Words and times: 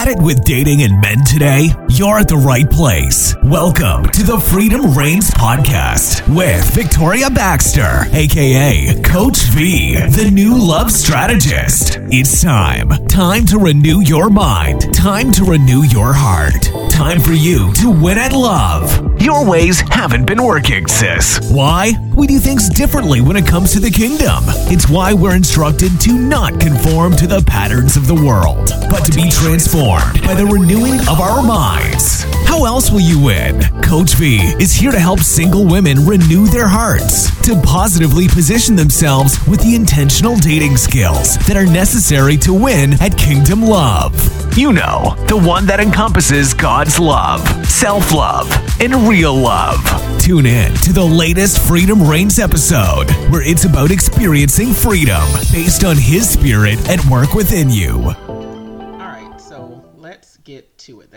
Had 0.00 0.16
it 0.16 0.22
with 0.22 0.44
dating 0.44 0.80
and 0.80 0.98
men 0.98 1.22
today? 1.26 1.68
You're 1.90 2.20
at 2.20 2.28
the 2.28 2.38
right 2.38 2.68
place. 2.70 3.36
Welcome 3.42 4.04
to 4.04 4.22
the 4.22 4.40
Freedom 4.40 4.94
Reigns 4.96 5.30
podcast 5.32 6.26
with 6.34 6.74
Victoria 6.74 7.28
Baxter, 7.28 8.06
aka 8.10 8.98
Coach 9.02 9.40
V, 9.50 9.96
the 9.96 10.30
new 10.32 10.56
love 10.56 10.90
strategist. 10.90 11.98
It's 12.10 12.40
time. 12.40 12.88
Time 13.08 13.44
to 13.44 13.58
renew 13.58 14.00
your 14.00 14.30
mind. 14.30 14.94
Time 14.94 15.32
to 15.32 15.44
renew 15.44 15.82
your 15.82 16.14
heart. 16.14 16.70
Time 16.90 17.20
for 17.20 17.32
you 17.32 17.70
to 17.74 17.90
win 17.90 18.16
at 18.16 18.32
love. 18.32 19.20
Your 19.20 19.44
ways 19.44 19.80
haven't 19.80 20.24
been 20.24 20.42
working, 20.42 20.86
sis. 20.86 21.40
Why? 21.52 21.92
We 22.14 22.26
do 22.26 22.38
things 22.38 22.70
differently 22.70 23.20
when 23.20 23.36
it 23.36 23.46
comes 23.46 23.72
to 23.72 23.80
the 23.80 23.90
kingdom. 23.90 24.44
It's 24.72 24.88
why 24.88 25.12
we're 25.12 25.36
instructed 25.36 26.00
to 26.00 26.12
not 26.12 26.58
conform 26.58 27.16
to 27.16 27.26
the 27.26 27.42
patterns 27.42 27.98
of 27.98 28.06
the 28.06 28.14
world, 28.14 28.70
but 28.88 29.04
to 29.04 29.12
be 29.12 29.28
transformed 29.30 29.89
by 29.98 30.34
the 30.34 30.46
renewing 30.46 31.00
of 31.08 31.20
our 31.20 31.42
minds. 31.42 32.22
How 32.46 32.64
else 32.64 32.90
will 32.90 33.00
you 33.00 33.22
win? 33.22 33.60
Coach 33.82 34.14
V 34.14 34.36
is 34.60 34.72
here 34.72 34.92
to 34.92 34.98
help 35.00 35.20
single 35.20 35.66
women 35.66 36.06
renew 36.06 36.46
their 36.46 36.68
hearts, 36.68 37.30
to 37.42 37.60
positively 37.62 38.28
position 38.28 38.76
themselves 38.76 39.44
with 39.48 39.60
the 39.62 39.74
intentional 39.74 40.36
dating 40.36 40.76
skills 40.76 41.38
that 41.46 41.56
are 41.56 41.66
necessary 41.66 42.36
to 42.38 42.54
win 42.54 42.94
at 43.00 43.16
Kingdom 43.18 43.62
Love. 43.62 44.14
You 44.56 44.72
know, 44.72 45.16
the 45.26 45.36
one 45.38 45.66
that 45.66 45.80
encompasses 45.80 46.54
God's 46.54 46.98
love, 47.00 47.40
self 47.66 48.12
love, 48.12 48.48
and 48.80 48.94
real 49.08 49.34
love. 49.34 49.80
Tune 50.20 50.46
in 50.46 50.74
to 50.76 50.92
the 50.92 51.04
latest 51.04 51.66
Freedom 51.66 52.08
Reigns 52.08 52.38
episode, 52.38 53.10
where 53.30 53.42
it's 53.42 53.64
about 53.64 53.90
experiencing 53.90 54.72
freedom 54.72 55.22
based 55.52 55.82
on 55.82 55.96
His 55.96 56.28
Spirit 56.28 56.78
at 56.88 57.04
work 57.06 57.34
within 57.34 57.70
you. 57.70 58.29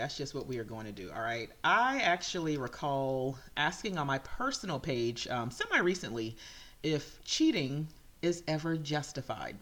That's 0.04 0.18
just 0.18 0.34
what 0.34 0.46
we 0.46 0.58
are 0.58 0.64
going 0.64 0.84
to 0.84 0.92
do. 0.92 1.10
All 1.16 1.22
right. 1.22 1.48
I 1.64 1.98
actually 2.00 2.58
recall 2.58 3.38
asking 3.56 3.96
on 3.96 4.06
my 4.06 4.18
personal 4.18 4.78
page 4.78 5.26
um, 5.28 5.50
semi 5.50 5.78
recently 5.78 6.36
if 6.82 7.24
cheating 7.24 7.88
is 8.20 8.42
ever 8.46 8.76
justified. 8.76 9.56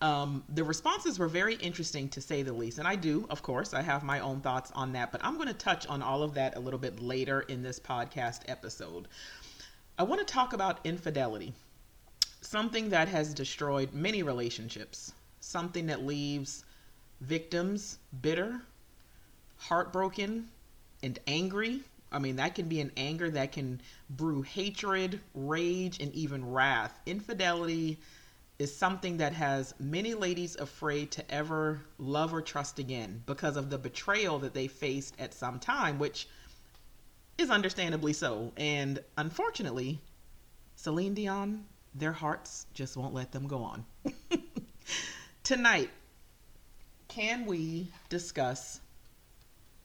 Um, 0.00 0.44
the 0.48 0.64
responses 0.64 1.18
were 1.18 1.28
very 1.28 1.56
interesting 1.56 2.08
to 2.08 2.22
say 2.22 2.42
the 2.42 2.54
least. 2.54 2.78
And 2.78 2.88
I 2.88 2.96
do, 2.96 3.26
of 3.28 3.42
course, 3.42 3.74
I 3.74 3.82
have 3.82 4.02
my 4.02 4.20
own 4.20 4.40
thoughts 4.40 4.72
on 4.74 4.94
that, 4.94 5.12
but 5.12 5.22
I'm 5.22 5.34
going 5.34 5.48
to 5.48 5.52
touch 5.52 5.86
on 5.88 6.00
all 6.00 6.22
of 6.22 6.32
that 6.32 6.56
a 6.56 6.60
little 6.60 6.80
bit 6.80 6.98
later 6.98 7.42
in 7.42 7.62
this 7.62 7.78
podcast 7.78 8.44
episode. 8.48 9.08
I 9.98 10.04
want 10.04 10.26
to 10.26 10.32
talk 10.32 10.54
about 10.54 10.80
infidelity, 10.84 11.52
something 12.40 12.88
that 12.88 13.08
has 13.08 13.34
destroyed 13.34 13.92
many 13.92 14.22
relationships, 14.22 15.12
something 15.40 15.84
that 15.88 16.06
leaves 16.06 16.64
victims 17.20 17.98
bitter, 18.22 18.62
heartbroken, 19.68 20.48
and 21.02 21.18
angry. 21.26 21.80
I 22.10 22.18
mean, 22.18 22.36
that 22.36 22.54
can 22.54 22.68
be 22.68 22.80
an 22.80 22.92
anger 22.96 23.30
that 23.30 23.52
can 23.52 23.80
brew 24.10 24.42
hatred, 24.42 25.20
rage, 25.34 26.00
and 26.00 26.12
even 26.14 26.50
wrath. 26.52 26.98
Infidelity 27.06 27.98
is 28.58 28.74
something 28.74 29.16
that 29.16 29.32
has 29.32 29.74
many 29.80 30.14
ladies 30.14 30.56
afraid 30.56 31.10
to 31.12 31.30
ever 31.30 31.80
love 31.98 32.34
or 32.34 32.42
trust 32.42 32.78
again 32.78 33.22
because 33.26 33.56
of 33.56 33.70
the 33.70 33.78
betrayal 33.78 34.38
that 34.40 34.54
they 34.54 34.68
faced 34.68 35.14
at 35.18 35.32
some 35.32 35.58
time, 35.58 35.98
which 35.98 36.28
is 37.38 37.50
understandably 37.50 38.12
so. 38.12 38.52
And 38.56 39.00
unfortunately, 39.16 40.00
Celine 40.76 41.14
Dion, 41.14 41.64
their 41.94 42.12
hearts 42.12 42.66
just 42.74 42.96
won't 42.96 43.14
let 43.14 43.32
them 43.32 43.46
go 43.46 43.62
on. 43.62 43.84
Tonight, 45.44 45.90
can 47.08 47.46
we 47.46 47.88
discuss 48.08 48.80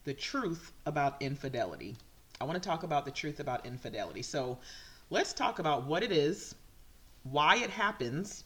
the 0.08 0.13
truth 0.13 0.72
about 0.86 1.22
infidelity? 1.22 1.94
I 2.39 2.45
want 2.45 2.61
to 2.63 2.66
talk 2.66 2.83
about 2.83 3.03
the 3.03 3.11
truth 3.11 3.41
about 3.41 3.66
infidelity. 3.66 4.22
So 4.22 4.58
let's 5.09 5.33
talk 5.33 5.59
about 5.59 5.86
what 5.86 6.02
it 6.02 6.13
is, 6.13 6.56
why 7.23 7.57
it 7.57 7.69
happens, 7.69 8.45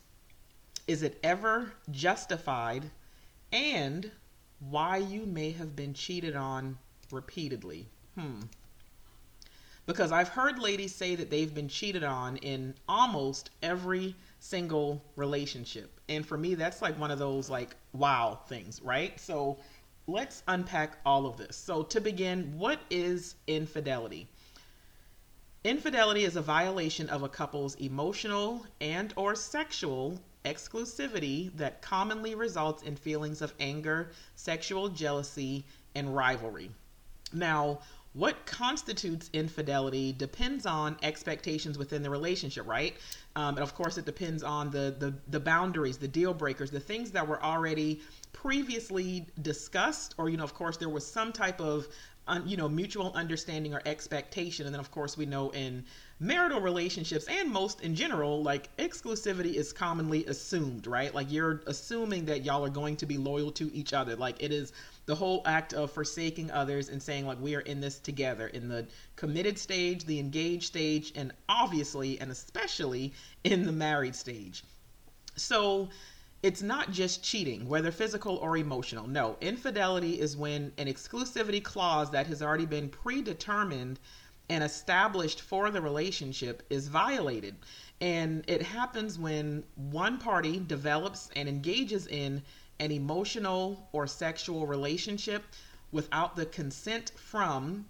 is 0.88 1.04
it 1.04 1.20
ever 1.22 1.72
justified, 1.92 2.90
and 3.54 4.10
why 4.72 4.98
you 4.98 5.28
may 5.28 5.52
have 5.52 5.76
been 5.76 5.94
cheated 5.94 6.36
on 6.36 6.80
repeatedly. 7.12 7.88
Hmm. 8.16 8.42
Because 9.86 10.12
I've 10.12 10.30
heard 10.30 10.58
ladies 10.58 10.96
say 10.96 11.14
that 11.14 11.30
they've 11.30 11.54
been 11.54 11.68
cheated 11.68 12.04
on 12.04 12.38
in 12.38 12.74
almost 12.90 13.52
every 13.62 14.16
single 14.40 15.04
relationship. 15.16 16.00
And 16.10 16.26
for 16.26 16.40
me, 16.40 16.56
that's 16.56 16.82
like 16.82 17.00
one 17.00 17.12
of 17.12 17.20
those 17.20 17.52
like 17.52 17.76
wow 17.94 18.40
things, 18.48 18.82
right? 18.82 19.20
So 19.20 19.60
let's 20.08 20.44
unpack 20.48 20.98
all 21.06 21.26
of 21.26 21.38
this. 21.38 21.56
So 21.56 21.84
to 21.84 22.02
begin, 22.02 22.58
what 22.58 22.80
is 22.90 23.36
infidelity? 23.48 24.28
Infidelity 25.64 26.24
is 26.24 26.36
a 26.36 26.42
violation 26.42 27.08
of 27.10 27.24
a 27.24 27.30
couple's 27.30 27.76
emotional 27.76 28.66
and 28.80 29.14
or 29.16 29.36
sexual 29.36 30.20
exclusivity 30.44 31.56
that 31.56 31.82
commonly 31.82 32.34
results 32.34 32.82
in 32.82 32.96
feelings 32.96 33.42
of 33.42 33.54
anger, 33.60 34.12
sexual 34.36 34.90
jealousy, 34.90 35.64
and 35.94 36.16
rivalry. 36.16 36.72
Now, 37.32 37.80
what 38.14 38.46
constitutes 38.46 39.30
infidelity 39.32 40.12
depends 40.12 40.66
on 40.66 40.98
expectations 41.02 41.78
within 41.78 42.04
the 42.04 42.10
relationship, 42.10 42.68
right? 42.68 42.96
Um, 43.36 43.56
and 43.56 43.60
of 43.60 43.74
course, 43.74 43.98
it 43.98 44.06
depends 44.06 44.44
on 44.44 44.70
the, 44.70 44.96
the 45.00 45.14
the 45.30 45.40
boundaries, 45.40 45.98
the 45.98 46.10
deal 46.10 46.34
breakers, 46.34 46.72
the 46.72 46.80
things 46.80 47.12
that 47.12 47.26
were 47.26 47.42
already 47.42 48.02
previously 48.34 49.28
discussed, 49.42 50.16
or 50.18 50.30
you 50.30 50.38
know, 50.38 50.44
of 50.44 50.54
course, 50.54 50.78
there 50.78 50.90
was 50.90 51.06
some 51.06 51.32
type 51.32 51.60
of 51.62 51.88
un, 52.28 52.48
you 52.48 52.56
know 52.56 52.70
mutual 52.70 53.12
understanding 53.14 53.74
or 53.74 53.82
expectation, 53.86 54.66
and 54.66 54.74
then 54.74 54.80
of 54.80 54.92
course 54.92 55.18
we 55.18 55.26
know 55.26 55.50
in 55.52 55.84
marital 56.20 56.62
relationships 56.62 57.26
and 57.28 57.50
most 57.50 57.82
in 57.82 57.96
general, 57.96 58.44
like 58.44 58.76
exclusivity 58.78 59.56
is 59.56 59.74
commonly 59.74 60.26
assumed, 60.28 60.88
right? 60.88 61.14
Like 61.14 61.32
you're 61.32 61.62
assuming 61.68 62.26
that 62.26 62.46
y'all 62.46 62.64
are 62.64 62.70
going 62.70 62.96
to 62.98 63.06
be 63.06 63.18
loyal 63.18 63.52
to 63.54 63.74
each 63.74 63.94
other, 63.94 64.16
like 64.16 64.42
it 64.42 64.52
is 64.52 64.72
the 65.08 65.16
whole 65.16 65.42
act 65.46 65.74
of 65.74 65.92
forsaking 65.92 66.52
others 66.52 66.90
and 66.90 67.02
saying 67.02 67.26
like 67.26 67.42
we 67.42 67.56
are 67.56 67.62
in 67.62 67.82
this 67.82 68.00
together 68.00 68.48
in 68.48 68.70
the 68.70 68.88
committed 69.16 69.58
stage 69.58 70.06
the 70.06 70.20
engaged 70.20 70.64
stage 70.64 71.12
and 71.16 71.34
obviously 71.50 72.20
and 72.22 72.32
especially 72.32 73.14
in 73.44 73.66
the 73.66 73.72
married 73.72 74.16
stage. 74.16 74.64
So 75.36 75.90
it's 76.44 76.62
not 76.62 76.92
just 76.92 77.24
cheating 77.24 77.68
whether 77.68 77.92
physical 77.92 78.38
or 78.38 78.58
emotional 78.58 79.08
no 79.08 79.38
infidelity 79.42 80.20
is 80.20 80.36
when 80.36 80.72
an 80.78 80.88
exclusivity 80.88 81.64
clause 81.64 82.10
that 82.12 82.28
has 82.28 82.42
already 82.42 82.66
been 82.66 82.90
predetermined 82.90 84.00
and 84.50 84.64
established 84.64 85.42
for 85.42 85.70
the 85.72 85.82
relationship 85.82 86.64
is 86.70 86.88
violated 86.88 87.56
and 88.02 88.44
it 88.48 88.62
happens 88.62 89.20
when 89.20 89.64
one 89.76 90.18
party 90.18 90.60
develops 90.68 91.30
and 91.36 91.48
engages 91.48 92.08
in 92.08 92.42
an 92.80 92.92
emotional 92.92 93.88
or 93.92 94.08
sexual 94.08 94.66
relationship 94.66 95.44
without 95.92 96.36
the 96.36 96.46
consent 96.48 97.12
from 97.16 97.86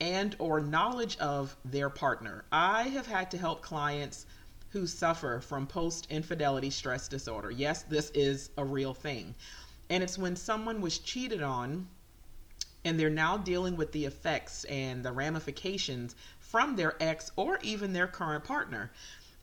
and 0.00 0.36
or 0.38 0.60
knowledge 0.60 1.16
of 1.18 1.56
their 1.64 1.88
partner. 1.90 2.44
I 2.52 2.84
have 2.84 3.06
had 3.06 3.30
to 3.32 3.38
help 3.38 3.62
clients 3.62 4.26
who 4.70 4.86
suffer 4.86 5.40
from 5.40 5.66
post 5.66 6.06
infidelity 6.10 6.70
stress 6.70 7.08
disorder. 7.08 7.50
Yes, 7.50 7.82
this 7.82 8.10
is 8.10 8.50
a 8.58 8.64
real 8.64 8.94
thing. 8.94 9.34
And 9.90 10.02
it's 10.02 10.18
when 10.18 10.36
someone 10.36 10.80
was 10.80 10.98
cheated 10.98 11.42
on 11.42 11.88
and 12.84 12.98
they're 12.98 13.10
now 13.10 13.36
dealing 13.36 13.76
with 13.76 13.92
the 13.92 14.04
effects 14.04 14.64
and 14.64 15.02
the 15.04 15.12
ramifications 15.12 16.14
from 16.38 16.76
their 16.76 16.94
ex 17.02 17.30
or 17.36 17.58
even 17.62 17.92
their 17.92 18.06
current 18.06 18.44
partner. 18.44 18.90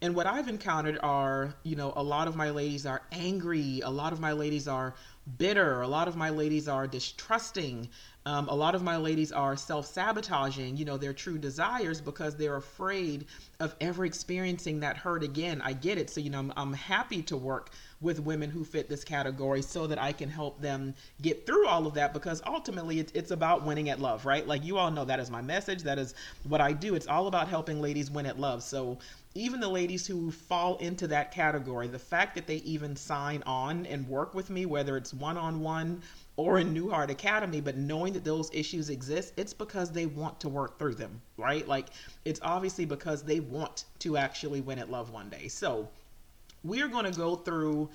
And 0.01 0.13
what 0.13 0.27
I've 0.27 0.47
encountered 0.47 0.99
are, 1.01 1.55
you 1.63 1.75
know, 1.75 1.93
a 1.95 2.03
lot 2.03 2.27
of 2.27 2.35
my 2.35 2.49
ladies 2.49 2.85
are 2.85 3.01
angry. 3.11 3.81
A 3.81 3.89
lot 3.89 4.13
of 4.13 4.19
my 4.19 4.33
ladies 4.33 4.67
are 4.67 4.93
bitter. 5.37 5.81
A 5.81 5.87
lot 5.87 6.07
of 6.07 6.15
my 6.15 6.29
ladies 6.29 6.67
are 6.67 6.85
distrusting. 6.85 7.89
Um, 8.27 8.47
a 8.49 8.55
lot 8.55 8.73
of 8.73 8.81
my 8.81 8.97
ladies 8.97 9.31
are 9.31 9.55
self 9.55 9.85
sabotaging, 9.85 10.77
you 10.77 10.85
know, 10.85 10.97
their 10.97 11.13
true 11.13 11.37
desires 11.37 12.01
because 12.01 12.35
they're 12.35 12.55
afraid 12.55 13.25
of 13.59 13.75
ever 13.79 14.03
experiencing 14.03 14.79
that 14.79 14.97
hurt 14.97 15.23
again. 15.23 15.61
I 15.63 15.73
get 15.73 15.99
it. 15.99 16.09
So, 16.09 16.21
you 16.21 16.31
know, 16.31 16.39
I'm, 16.39 16.53
I'm 16.57 16.73
happy 16.73 17.21
to 17.23 17.37
work 17.37 17.69
with 18.01 18.19
women 18.19 18.49
who 18.49 18.65
fit 18.65 18.89
this 18.89 19.03
category 19.03 19.61
so 19.61 19.85
that 19.87 20.01
I 20.01 20.11
can 20.11 20.29
help 20.29 20.59
them 20.59 20.95
get 21.21 21.45
through 21.45 21.67
all 21.67 21.85
of 21.85 21.93
that 21.93 22.13
because 22.13 22.41
ultimately 22.47 22.99
it's, 22.99 23.11
it's 23.13 23.29
about 23.31 23.63
winning 23.63 23.89
at 23.89 23.99
love, 23.99 24.25
right? 24.25 24.45
Like 24.47 24.63
you 24.63 24.77
all 24.77 24.89
know 24.89 25.05
that 25.05 25.19
is 25.19 25.29
my 25.29 25.41
message. 25.43 25.83
That 25.83 25.99
is 25.99 26.15
what 26.43 26.61
I 26.61 26.73
do. 26.73 26.95
It's 26.95 27.07
all 27.07 27.27
about 27.27 27.47
helping 27.47 27.79
ladies 27.79 28.09
win 28.09 28.25
at 28.25 28.39
love. 28.39 28.63
So 28.63 28.97
even 29.35 29.59
the 29.59 29.69
ladies 29.69 30.07
who 30.07 30.31
fall 30.31 30.77
into 30.77 31.07
that 31.07 31.31
category, 31.31 31.87
the 31.87 31.99
fact 31.99 32.35
that 32.35 32.47
they 32.47 32.57
even 32.57 32.95
sign 32.95 33.43
on 33.45 33.85
and 33.85 34.07
work 34.07 34.33
with 34.33 34.49
me, 34.49 34.65
whether 34.65 34.97
it's 34.97 35.13
one 35.13 35.37
on 35.37 35.59
one 35.59 36.01
or 36.37 36.59
in 36.59 36.73
New 36.73 36.89
Heart 36.89 37.11
Academy, 37.11 37.61
but 37.61 37.77
knowing 37.77 38.13
that 38.13 38.23
those 38.25 38.49
issues 38.53 38.89
exist, 38.89 39.33
it's 39.37 39.53
because 39.53 39.91
they 39.91 40.05
want 40.05 40.39
to 40.41 40.49
work 40.49 40.77
through 40.77 40.95
them, 40.95 41.21
right? 41.37 41.67
Like 41.67 41.87
it's 42.25 42.39
obviously 42.43 42.85
because 42.85 43.23
they 43.23 43.39
want 43.39 43.85
to 43.99 44.17
actually 44.17 44.61
win 44.61 44.79
at 44.79 44.89
love 44.91 45.11
one 45.11 45.29
day. 45.29 45.47
So 45.47 45.89
we're 46.63 46.87
going 46.89 47.05
to 47.11 47.17
go 47.17 47.35
through 47.37 47.89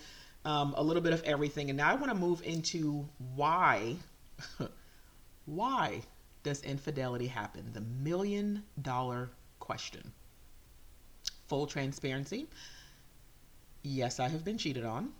um, 0.44 0.75
a 0.76 0.82
little 0.82 1.02
bit 1.02 1.12
of 1.12 1.22
everything. 1.25 1.70
And 1.70 1.76
now 1.76 1.90
I 1.90 1.94
want 1.94 2.08
to 2.08 2.14
move 2.19 2.42
into 2.44 3.06
why 3.34 3.96
Why 5.46 6.02
does 6.43 6.62
infidelity 6.62 7.26
happen? 7.26 7.72
The 7.72 7.81
million 7.82 8.64
dollar 8.81 9.31
question. 9.58 10.12
Full 11.48 11.66
transparency. 11.66 12.48
Yes, 13.82 14.19
I 14.20 14.28
have 14.28 14.44
been 14.44 14.56
cheated 14.58 14.84
on. 14.84 15.12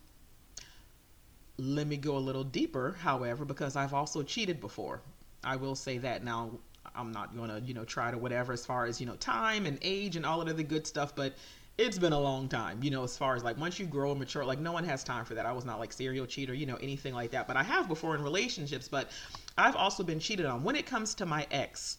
Let 1.61 1.87
me 1.87 1.99
go 1.99 2.17
a 2.17 2.19
little 2.19 2.45
deeper, 2.45 2.97
however, 3.01 3.45
because 3.45 3.77
I've 3.77 3.93
also 3.93 4.23
cheated 4.23 4.61
before. 4.61 5.03
I 5.45 5.57
will 5.57 5.75
say 5.75 5.99
that. 5.99 6.25
Now, 6.25 6.53
I'm 6.95 7.13
not 7.13 7.37
going 7.37 7.51
to, 7.51 7.61
you 7.61 7.75
know, 7.75 7.85
try 7.85 8.11
to 8.11 8.17
whatever 8.17 8.53
as 8.53 8.65
far 8.65 8.87
as, 8.87 8.99
you 8.99 9.07
know, 9.07 9.17
time 9.17 9.67
and 9.67 9.79
age 9.83 10.17
and 10.17 10.25
all 10.25 10.41
of 10.41 10.57
the 10.57 10.63
good 10.65 10.87
stuff, 10.87 11.15
but 11.15 11.35
it's 11.77 11.99
been 11.99 12.13
a 12.13 12.21
long 12.21 12.49
time, 12.49 12.83
you 12.83 12.91
know, 12.91 13.05
as 13.05 13.17
far 13.17 13.37
as 13.37 13.45
like 13.45 13.59
once 13.59 13.79
you 13.79 13.87
grow 13.87 14.11
and 14.11 14.19
mature, 14.19 14.45
like 14.45 14.59
no 14.59 14.73
one 14.73 14.85
has 14.85 15.05
time 15.05 15.25
for 15.25 15.35
that. 15.35 15.47
I 15.47 15.53
was 15.53 15.65
not 15.65 15.79
like 15.79 15.93
serial 15.93 16.27
cheater, 16.27 16.55
you 16.55 16.67
know, 16.67 16.77
anything 16.77 17.15
like 17.15 17.31
that. 17.31 17.47
But 17.47 17.57
I 17.57 17.63
have 17.63 17.89
before 17.89 18.15
in 18.15 18.23
relationships, 18.23 18.89
but 18.89 19.11
I've 19.57 19.77
also 19.77 20.03
been 20.03 20.21
cheated 20.21 20.47
on. 20.47 20.63
When 20.63 20.77
it 20.77 20.87
comes 20.87 21.15
to 21.17 21.27
my 21.27 21.47
ex 21.51 21.99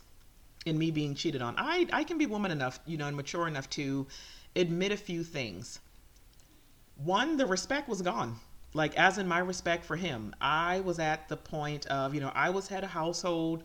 and 0.65 0.77
me 0.77 0.91
being 0.91 1.15
cheated 1.15 1.41
on, 1.41 1.55
I 1.57 1.87
I 1.93 2.03
can 2.03 2.17
be 2.17 2.25
woman 2.25 2.51
enough, 2.51 2.79
you 2.85 2.97
know, 2.97 3.07
and 3.07 3.15
mature 3.15 3.47
enough 3.47 3.69
to 3.71 4.07
admit 4.55 4.91
a 4.91 4.97
few 4.97 5.23
things. 5.23 5.79
One, 6.95 7.37
the 7.37 7.45
respect 7.45 7.87
was 7.87 8.01
gone. 8.01 8.39
Like 8.73 8.97
as 8.97 9.17
in 9.17 9.27
my 9.27 9.39
respect 9.39 9.85
for 9.85 9.95
him, 9.95 10.33
I 10.39 10.79
was 10.81 10.99
at 10.99 11.27
the 11.29 11.37
point 11.37 11.85
of, 11.87 12.13
you 12.15 12.21
know, 12.21 12.31
I 12.33 12.49
was 12.49 12.67
head 12.67 12.83
of 12.83 12.89
household, 12.89 13.63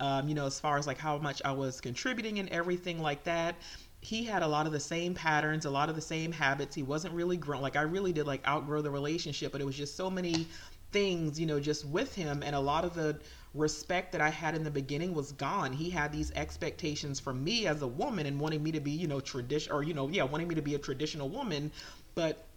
um, 0.00 0.28
you 0.28 0.34
know, 0.34 0.46
as 0.46 0.58
far 0.60 0.78
as 0.78 0.86
like 0.86 0.98
how 0.98 1.18
much 1.18 1.40
I 1.44 1.52
was 1.52 1.80
contributing 1.80 2.38
and 2.38 2.48
everything 2.50 3.00
like 3.00 3.24
that 3.24 3.56
he 4.00 4.24
had 4.24 4.42
a 4.42 4.46
lot 4.46 4.66
of 4.66 4.72
the 4.72 4.80
same 4.80 5.14
patterns, 5.14 5.64
a 5.64 5.70
lot 5.70 5.88
of 5.88 5.96
the 5.96 6.00
same 6.00 6.30
habits. 6.30 6.74
He 6.74 6.82
wasn't 6.82 7.14
really 7.14 7.36
grown. 7.36 7.62
Like 7.62 7.76
I 7.76 7.82
really 7.82 8.12
did 8.12 8.26
like 8.26 8.46
outgrow 8.46 8.80
the 8.80 8.90
relationship, 8.90 9.50
but 9.52 9.60
it 9.60 9.64
was 9.64 9.76
just 9.76 9.96
so 9.96 10.08
many 10.08 10.46
things, 10.92 11.38
you 11.38 11.46
know, 11.46 11.60
just 11.60 11.84
with 11.84 12.14
him 12.14 12.42
and 12.44 12.54
a 12.54 12.60
lot 12.60 12.84
of 12.84 12.94
the 12.94 13.18
respect 13.54 14.12
that 14.12 14.20
I 14.20 14.30
had 14.30 14.54
in 14.54 14.62
the 14.62 14.70
beginning 14.70 15.14
was 15.14 15.32
gone. 15.32 15.72
He 15.72 15.90
had 15.90 16.12
these 16.12 16.30
expectations 16.32 17.18
from 17.18 17.42
me 17.42 17.66
as 17.66 17.82
a 17.82 17.86
woman 17.86 18.26
and 18.26 18.38
wanting 18.38 18.62
me 18.62 18.72
to 18.72 18.80
be, 18.80 18.92
you 18.92 19.08
know, 19.08 19.20
tradition 19.20 19.72
or 19.72 19.82
you 19.82 19.94
know, 19.94 20.08
yeah, 20.08 20.22
wanting 20.22 20.48
me 20.48 20.54
to 20.54 20.62
be 20.62 20.74
a 20.74 20.78
traditional 20.78 21.28
woman, 21.28 21.72
but 22.14 22.47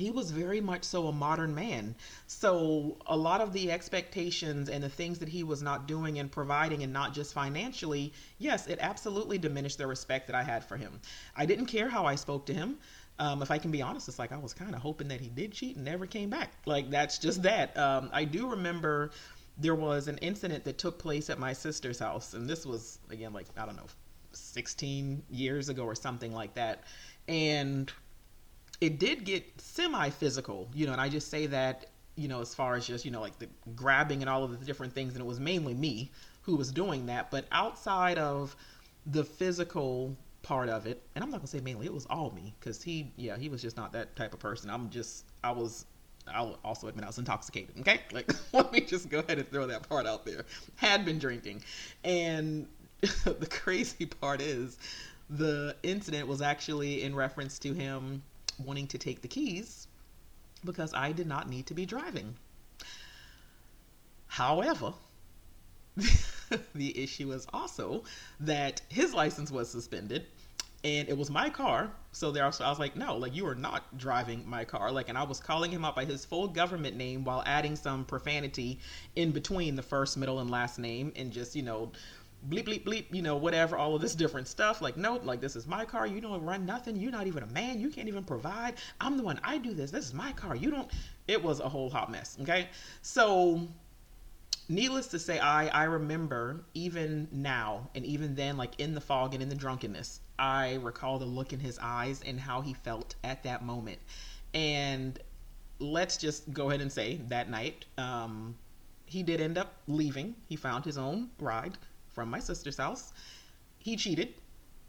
he 0.00 0.10
was 0.10 0.30
very 0.30 0.60
much 0.60 0.82
so 0.82 1.06
a 1.08 1.12
modern 1.12 1.54
man. 1.54 1.94
So 2.26 2.96
a 3.06 3.16
lot 3.16 3.40
of 3.40 3.52
the 3.52 3.70
expectations 3.70 4.68
and 4.68 4.82
the 4.82 4.88
things 4.88 5.18
that 5.18 5.28
he 5.28 5.44
was 5.44 5.62
not 5.62 5.86
doing 5.86 6.18
and 6.18 6.32
providing 6.32 6.82
and 6.82 6.92
not 6.92 7.12
just 7.12 7.34
financially, 7.34 8.12
yes, 8.38 8.66
it 8.66 8.78
absolutely 8.80 9.38
diminished 9.38 9.78
the 9.78 9.86
respect 9.86 10.26
that 10.28 10.34
I 10.34 10.42
had 10.42 10.64
for 10.64 10.76
him. 10.76 11.00
I 11.36 11.46
didn't 11.46 11.66
care 11.66 11.88
how 11.88 12.06
I 12.06 12.14
spoke 12.14 12.46
to 12.46 12.54
him. 12.54 12.78
Um, 13.18 13.42
if 13.42 13.50
I 13.50 13.58
can 13.58 13.70
be 13.70 13.82
honest, 13.82 14.08
it's 14.08 14.18
like 14.18 14.32
I 14.32 14.38
was 14.38 14.54
kind 14.54 14.74
of 14.74 14.80
hoping 14.80 15.08
that 15.08 15.20
he 15.20 15.28
did 15.28 15.52
cheat 15.52 15.76
and 15.76 15.84
never 15.84 16.06
came 16.06 16.30
back. 16.30 16.52
Like 16.64 16.88
that's 16.88 17.18
just 17.18 17.42
that. 17.42 17.76
Um, 17.76 18.08
I 18.12 18.24
do 18.24 18.48
remember 18.48 19.10
there 19.58 19.74
was 19.74 20.08
an 20.08 20.16
incident 20.18 20.64
that 20.64 20.78
took 20.78 20.98
place 20.98 21.28
at 21.28 21.38
my 21.38 21.52
sister's 21.52 21.98
house, 21.98 22.32
and 22.32 22.48
this 22.48 22.64
was 22.64 22.98
again 23.10 23.34
like 23.34 23.46
I 23.58 23.66
don't 23.66 23.76
know, 23.76 23.88
16 24.32 25.22
years 25.28 25.68
ago 25.68 25.84
or 25.84 25.94
something 25.94 26.32
like 26.32 26.54
that, 26.54 26.84
and 27.28 27.92
it 28.80 28.98
did 28.98 29.24
get 29.24 29.44
semi 29.60 30.10
physical, 30.10 30.68
you 30.74 30.86
know, 30.86 30.92
and 30.92 31.00
I 31.00 31.08
just 31.08 31.28
say 31.28 31.46
that, 31.46 31.86
you 32.16 32.28
know, 32.28 32.40
as 32.40 32.54
far 32.54 32.74
as 32.76 32.86
just, 32.86 33.04
you 33.04 33.10
know, 33.10 33.20
like 33.20 33.38
the 33.38 33.48
grabbing 33.76 34.22
and 34.22 34.30
all 34.30 34.42
of 34.42 34.58
the 34.58 34.64
different 34.64 34.94
things, 34.94 35.12
and 35.12 35.20
it 35.20 35.26
was 35.26 35.38
mainly 35.38 35.74
me 35.74 36.10
who 36.42 36.56
was 36.56 36.72
doing 36.72 37.06
that. 37.06 37.30
But 37.30 37.46
outside 37.52 38.18
of 38.18 38.56
the 39.06 39.24
physical 39.24 40.16
part 40.42 40.68
of 40.68 40.86
it, 40.86 41.02
and 41.14 41.22
I'm 41.22 41.30
not 41.30 41.38
gonna 41.38 41.48
say 41.48 41.60
mainly, 41.60 41.86
it 41.86 41.92
was 41.92 42.06
all 42.06 42.30
me, 42.30 42.54
because 42.58 42.82
he, 42.82 43.12
yeah, 43.16 43.36
he 43.36 43.48
was 43.48 43.60
just 43.60 43.76
not 43.76 43.92
that 43.92 44.16
type 44.16 44.32
of 44.32 44.40
person. 44.40 44.70
I'm 44.70 44.88
just, 44.88 45.26
I 45.44 45.52
was, 45.52 45.84
I'll 46.26 46.58
also 46.64 46.88
admit 46.88 47.04
I 47.04 47.08
was 47.08 47.18
intoxicated. 47.18 47.78
Okay, 47.80 48.00
like 48.12 48.32
let 48.54 48.72
me 48.72 48.80
just 48.80 49.10
go 49.10 49.18
ahead 49.18 49.38
and 49.38 49.48
throw 49.50 49.66
that 49.66 49.86
part 49.88 50.06
out 50.06 50.24
there. 50.24 50.46
Had 50.76 51.04
been 51.04 51.18
drinking, 51.18 51.62
and 52.02 52.66
the 53.00 53.48
crazy 53.50 54.06
part 54.06 54.40
is, 54.40 54.78
the 55.28 55.76
incident 55.82 56.26
was 56.26 56.40
actually 56.40 57.02
in 57.02 57.14
reference 57.14 57.58
to 57.60 57.74
him 57.74 58.22
wanting 58.64 58.86
to 58.88 58.98
take 58.98 59.22
the 59.22 59.28
keys 59.28 59.88
because 60.64 60.92
I 60.94 61.12
did 61.12 61.26
not 61.26 61.48
need 61.48 61.66
to 61.66 61.74
be 61.74 61.86
driving. 61.86 62.36
However, 64.26 64.94
the 66.74 67.02
issue 67.02 67.32
is 67.32 67.46
also 67.52 68.04
that 68.40 68.80
his 68.88 69.12
license 69.12 69.50
was 69.50 69.68
suspended 69.70 70.26
and 70.82 71.08
it 71.08 71.16
was 71.16 71.30
my 71.30 71.50
car. 71.50 71.90
So 72.12 72.30
there, 72.30 72.44
also, 72.44 72.64
I 72.64 72.70
was 72.70 72.78
like, 72.78 72.96
no, 72.96 73.16
like 73.16 73.34
you 73.34 73.46
are 73.46 73.54
not 73.54 73.98
driving 73.98 74.48
my 74.48 74.64
car. 74.64 74.90
Like, 74.90 75.08
and 75.08 75.18
I 75.18 75.22
was 75.24 75.38
calling 75.38 75.70
him 75.70 75.84
out 75.84 75.94
by 75.94 76.04
his 76.04 76.24
full 76.24 76.48
government 76.48 76.96
name 76.96 77.24
while 77.24 77.42
adding 77.44 77.76
some 77.76 78.04
profanity 78.04 78.80
in 79.14 79.30
between 79.30 79.76
the 79.76 79.82
first, 79.82 80.16
middle, 80.16 80.40
and 80.40 80.50
last 80.50 80.78
name, 80.78 81.12
and 81.16 81.30
just 81.30 81.54
you 81.54 81.62
know, 81.62 81.92
bleep 82.48 82.66
bleep 82.66 82.84
bleep 82.84 83.04
you 83.12 83.22
know 83.22 83.36
whatever 83.36 83.76
all 83.76 83.94
of 83.94 84.00
this 84.00 84.14
different 84.14 84.48
stuff. 84.48 84.80
Like 84.80 84.96
no 84.96 85.16
like 85.16 85.40
this 85.40 85.56
is 85.56 85.66
my 85.66 85.84
car. 85.84 86.06
You 86.06 86.20
don't 86.20 86.42
run 86.42 86.64
nothing. 86.66 86.96
You're 86.96 87.12
not 87.12 87.26
even 87.26 87.42
a 87.42 87.46
man. 87.48 87.80
You 87.80 87.90
can't 87.90 88.08
even 88.08 88.24
provide. 88.24 88.74
I'm 89.00 89.16
the 89.16 89.22
one. 89.22 89.40
I 89.44 89.58
do 89.58 89.74
this. 89.74 89.90
This 89.90 90.06
is 90.06 90.14
my 90.14 90.32
car. 90.32 90.56
You 90.56 90.70
don't. 90.70 90.90
It 91.28 91.42
was 91.42 91.60
a 91.60 91.68
whole 91.68 91.90
hot 91.90 92.10
mess 92.10 92.36
okay? 92.40 92.68
So 93.02 93.68
needless 94.68 95.08
to 95.08 95.18
say 95.18 95.36
i 95.40 95.66
i 95.68 95.82
remember 95.82 96.64
even 96.74 97.26
now 97.32 97.88
and 97.96 98.04
even 98.04 98.36
then 98.36 98.56
like 98.56 98.78
in 98.78 98.94
the 98.94 99.00
fog 99.00 99.34
and 99.34 99.42
in 99.42 99.48
the 99.48 99.54
drunkenness 99.54 100.20
i 100.38 100.74
recall 100.74 101.18
the 101.18 101.24
look 101.24 101.52
in 101.52 101.58
his 101.58 101.76
eyes 101.82 102.22
and 102.24 102.38
how 102.38 102.60
he 102.60 102.72
felt 102.72 103.14
at 103.24 103.42
that 103.42 103.64
moment. 103.64 103.98
And 104.54 105.18
let's 105.78 106.16
just 106.16 106.52
go 106.52 106.68
ahead 106.68 106.80
and 106.80 106.90
say 106.92 107.20
that 107.28 107.50
night 107.50 107.84
um 107.98 108.56
he 109.06 109.24
did 109.24 109.40
end 109.40 109.58
up 109.58 109.74
leaving. 109.88 110.36
He 110.48 110.54
found 110.54 110.84
his 110.84 110.96
own 110.96 111.30
ride 111.40 111.76
from 112.20 112.28
my 112.28 112.38
sister's 112.38 112.76
house. 112.76 113.14
He 113.78 113.96
cheated 113.96 114.34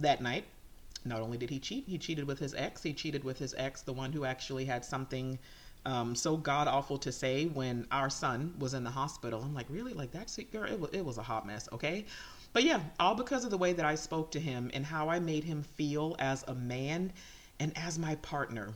that 0.02 0.22
night. 0.22 0.44
Not 1.06 1.22
only 1.22 1.38
did 1.38 1.50
he 1.50 1.60
cheat, 1.60 1.86
he 1.88 1.98
cheated 1.98 2.28
with 2.28 2.40
his 2.40 2.54
ex. 2.54 2.84
He 2.84 2.92
cheated 2.92 3.24
with 3.24 3.40
his 3.40 3.56
ex, 3.58 3.84
the 3.84 3.94
one 3.94 4.12
who 4.12 4.26
actually 4.26 4.66
had 4.66 4.84
something 4.84 5.40
um, 5.86 6.14
so 6.14 6.36
god 6.36 6.68
awful 6.68 6.98
to 6.98 7.12
say 7.12 7.46
when 7.46 7.88
our 7.90 8.10
son 8.10 8.54
was 8.60 8.74
in 8.74 8.84
the 8.84 8.90
hospital. 8.90 9.42
I'm 9.42 9.54
like, 9.54 9.68
really? 9.70 9.94
Like 9.94 10.12
that's 10.12 10.38
it, 10.40 10.52
girl? 10.52 10.66
It 10.66 10.98
it 10.98 11.06
was 11.06 11.18
a 11.18 11.24
hot 11.24 11.48
mess, 11.48 11.70
okay? 11.72 12.04
But 12.52 12.64
yeah, 12.66 12.82
all 13.00 13.16
because 13.16 13.46
of 13.46 13.50
the 13.50 13.58
way 13.58 13.72
that 13.72 13.86
I 13.86 13.96
spoke 13.96 14.30
to 14.32 14.40
him 14.42 14.70
and 14.74 14.86
how 14.86 15.08
I 15.08 15.20
made 15.20 15.46
him 15.46 15.64
feel 15.64 16.18
as 16.20 16.44
a 16.50 16.54
man 16.54 17.14
and 17.62 17.72
as 17.78 17.98
my 17.98 18.16
partner. 18.16 18.74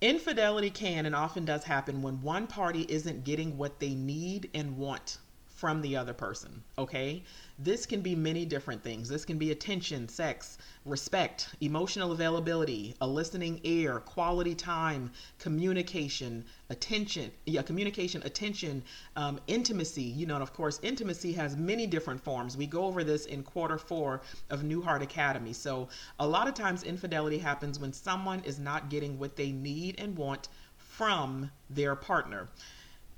Infidelity 0.00 0.70
can 0.70 1.04
and 1.04 1.14
often 1.14 1.44
does 1.44 1.64
happen 1.64 2.00
when 2.00 2.22
one 2.22 2.46
party 2.46 2.86
isn't 2.88 3.24
getting 3.24 3.58
what 3.58 3.78
they 3.78 3.94
need 3.94 4.48
and 4.54 4.78
want 4.78 5.18
from 5.62 5.80
the 5.80 5.96
other 5.96 6.12
person. 6.12 6.60
Okay. 6.76 7.22
This 7.56 7.86
can 7.86 8.00
be 8.00 8.16
many 8.16 8.44
different 8.44 8.82
things. 8.82 9.08
This 9.08 9.24
can 9.24 9.38
be 9.38 9.52
attention, 9.52 10.08
sex, 10.08 10.58
respect, 10.84 11.50
emotional 11.60 12.10
availability, 12.10 12.96
a 13.00 13.06
listening 13.06 13.60
ear, 13.62 14.00
quality 14.00 14.56
time, 14.56 15.12
communication, 15.38 16.44
attention, 16.68 17.30
yeah, 17.46 17.62
communication, 17.62 18.24
attention, 18.24 18.82
um, 19.14 19.38
intimacy. 19.46 20.02
You 20.02 20.26
know, 20.26 20.34
and 20.34 20.42
of 20.42 20.52
course, 20.52 20.80
intimacy 20.82 21.32
has 21.34 21.56
many 21.56 21.86
different 21.86 22.20
forms. 22.20 22.56
We 22.56 22.66
go 22.66 22.82
over 22.86 23.04
this 23.04 23.26
in 23.26 23.44
quarter 23.44 23.78
four 23.78 24.22
of 24.50 24.64
New 24.64 24.82
Heart 24.82 25.02
Academy. 25.02 25.52
So, 25.52 25.88
a 26.18 26.26
lot 26.26 26.48
of 26.48 26.54
times, 26.54 26.82
infidelity 26.82 27.38
happens 27.38 27.78
when 27.78 27.92
someone 27.92 28.42
is 28.44 28.58
not 28.58 28.90
getting 28.90 29.16
what 29.16 29.36
they 29.36 29.52
need 29.52 30.00
and 30.00 30.16
want 30.16 30.48
from 30.76 31.52
their 31.70 31.94
partner. 31.94 32.48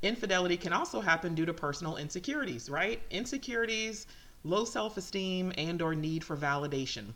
Infidelity 0.04 0.58
can 0.58 0.74
also 0.74 1.00
happen 1.00 1.34
due 1.34 1.46
to 1.46 1.54
personal 1.54 1.96
insecurities, 1.96 2.68
right? 2.68 3.00
Insecurities, 3.10 4.06
low 4.44 4.66
self-esteem 4.66 5.50
and 5.56 5.80
or 5.80 5.94
need 5.94 6.22
for 6.22 6.36
validation. 6.36 7.14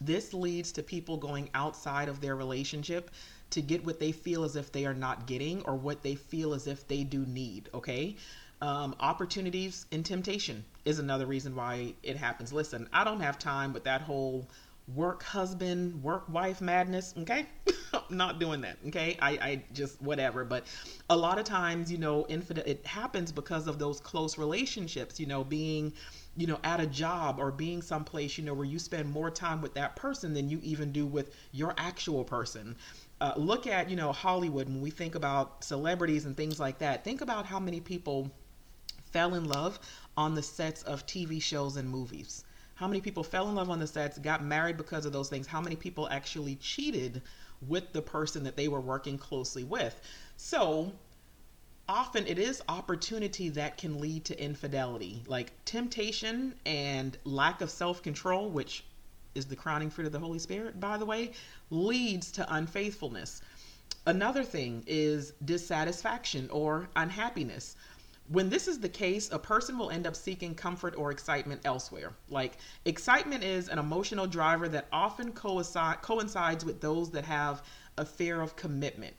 This 0.00 0.34
leads 0.34 0.72
to 0.72 0.82
people 0.82 1.18
going 1.18 1.50
outside 1.54 2.08
of 2.08 2.20
their 2.20 2.34
relationship 2.34 3.12
to 3.50 3.62
get 3.62 3.86
what 3.86 4.00
they 4.00 4.10
feel 4.10 4.42
as 4.42 4.56
if 4.56 4.72
they 4.72 4.84
are 4.86 4.92
not 4.92 5.28
getting 5.28 5.62
or 5.62 5.76
what 5.76 6.02
they 6.02 6.16
feel 6.16 6.52
as 6.52 6.66
if 6.66 6.88
they 6.88 7.04
do 7.04 7.24
need, 7.26 7.68
okay? 7.72 8.16
Um, 8.60 8.96
opportunities 8.98 9.86
and 9.92 10.04
temptation 10.04 10.64
is 10.84 10.98
another 10.98 11.26
reason 11.26 11.54
why 11.54 11.94
it 12.02 12.16
happens. 12.16 12.52
Listen, 12.52 12.88
I 12.92 13.04
don't 13.04 13.20
have 13.20 13.38
time 13.38 13.72
with 13.72 13.84
that 13.84 14.00
whole 14.00 14.48
work 14.94 15.22
husband, 15.24 16.02
work 16.02 16.28
wife 16.28 16.60
madness. 16.60 17.14
Okay. 17.18 17.46
not 18.10 18.38
doing 18.38 18.60
that. 18.60 18.78
Okay. 18.86 19.16
I, 19.20 19.30
I 19.30 19.62
just, 19.72 20.00
whatever. 20.00 20.44
But 20.44 20.64
a 21.10 21.16
lot 21.16 21.38
of 21.38 21.44
times, 21.44 21.90
you 21.90 21.98
know, 21.98 22.24
infidel, 22.28 22.64
it 22.66 22.86
happens 22.86 23.32
because 23.32 23.66
of 23.66 23.78
those 23.78 24.00
close 24.00 24.38
relationships, 24.38 25.18
you 25.18 25.26
know, 25.26 25.42
being, 25.42 25.92
you 26.36 26.46
know, 26.46 26.58
at 26.62 26.80
a 26.80 26.86
job 26.86 27.38
or 27.40 27.50
being 27.50 27.82
someplace, 27.82 28.38
you 28.38 28.44
know, 28.44 28.54
where 28.54 28.66
you 28.66 28.78
spend 28.78 29.10
more 29.10 29.30
time 29.30 29.60
with 29.60 29.74
that 29.74 29.96
person 29.96 30.34
than 30.34 30.48
you 30.48 30.60
even 30.62 30.92
do 30.92 31.04
with 31.04 31.34
your 31.52 31.74
actual 31.78 32.22
person. 32.24 32.76
Uh, 33.20 33.32
look 33.36 33.66
at, 33.66 33.90
you 33.90 33.96
know, 33.96 34.12
Hollywood 34.12 34.68
when 34.68 34.80
we 34.80 34.90
think 34.90 35.14
about 35.14 35.64
celebrities 35.64 36.26
and 36.26 36.36
things 36.36 36.60
like 36.60 36.78
that. 36.78 37.02
Think 37.02 37.22
about 37.22 37.46
how 37.46 37.58
many 37.58 37.80
people 37.80 38.30
fell 39.10 39.34
in 39.34 39.44
love 39.46 39.78
on 40.16 40.34
the 40.34 40.42
sets 40.42 40.82
of 40.82 41.06
TV 41.06 41.40
shows 41.40 41.76
and 41.76 41.88
movies 41.88 42.44
how 42.76 42.86
many 42.86 43.00
people 43.00 43.24
fell 43.24 43.48
in 43.48 43.54
love 43.54 43.70
on 43.70 43.78
the 43.78 43.86
sets, 43.86 44.18
got 44.18 44.44
married 44.44 44.76
because 44.76 45.06
of 45.06 45.12
those 45.12 45.30
things? 45.30 45.46
How 45.46 45.62
many 45.62 45.76
people 45.76 46.08
actually 46.10 46.56
cheated 46.56 47.22
with 47.66 47.92
the 47.92 48.02
person 48.02 48.44
that 48.44 48.56
they 48.56 48.68
were 48.68 48.82
working 48.82 49.16
closely 49.16 49.64
with? 49.64 49.98
So, 50.36 50.92
often 51.88 52.26
it 52.26 52.38
is 52.38 52.62
opportunity 52.68 53.48
that 53.48 53.78
can 53.78 53.98
lead 53.98 54.26
to 54.26 54.38
infidelity, 54.38 55.22
like 55.26 55.52
temptation 55.64 56.54
and 56.66 57.16
lack 57.24 57.62
of 57.62 57.70
self 57.70 58.02
control, 58.02 58.50
which 58.50 58.84
is 59.34 59.46
the 59.46 59.56
crowning 59.56 59.88
fruit 59.88 60.06
of 60.06 60.12
the 60.12 60.18
Holy 60.18 60.38
Spirit, 60.38 60.78
by 60.78 60.98
the 60.98 61.06
way, 61.06 61.32
leads 61.70 62.30
to 62.32 62.54
unfaithfulness. 62.54 63.40
Another 64.04 64.44
thing 64.44 64.84
is 64.86 65.32
dissatisfaction 65.44 66.50
or 66.50 66.88
unhappiness. 66.94 67.74
When 68.28 68.50
this 68.50 68.66
is 68.66 68.80
the 68.80 68.88
case, 68.88 69.30
a 69.30 69.38
person 69.38 69.78
will 69.78 69.90
end 69.90 70.06
up 70.06 70.16
seeking 70.16 70.54
comfort 70.54 70.94
or 70.96 71.10
excitement 71.10 71.60
elsewhere. 71.64 72.12
Like, 72.28 72.58
excitement 72.84 73.44
is 73.44 73.68
an 73.68 73.78
emotional 73.78 74.26
driver 74.26 74.68
that 74.68 74.88
often 74.92 75.32
coincide, 75.32 76.02
coincides 76.02 76.64
with 76.64 76.80
those 76.80 77.10
that 77.10 77.24
have 77.24 77.62
a 77.96 78.04
fear 78.04 78.40
of 78.40 78.56
commitment 78.56 79.14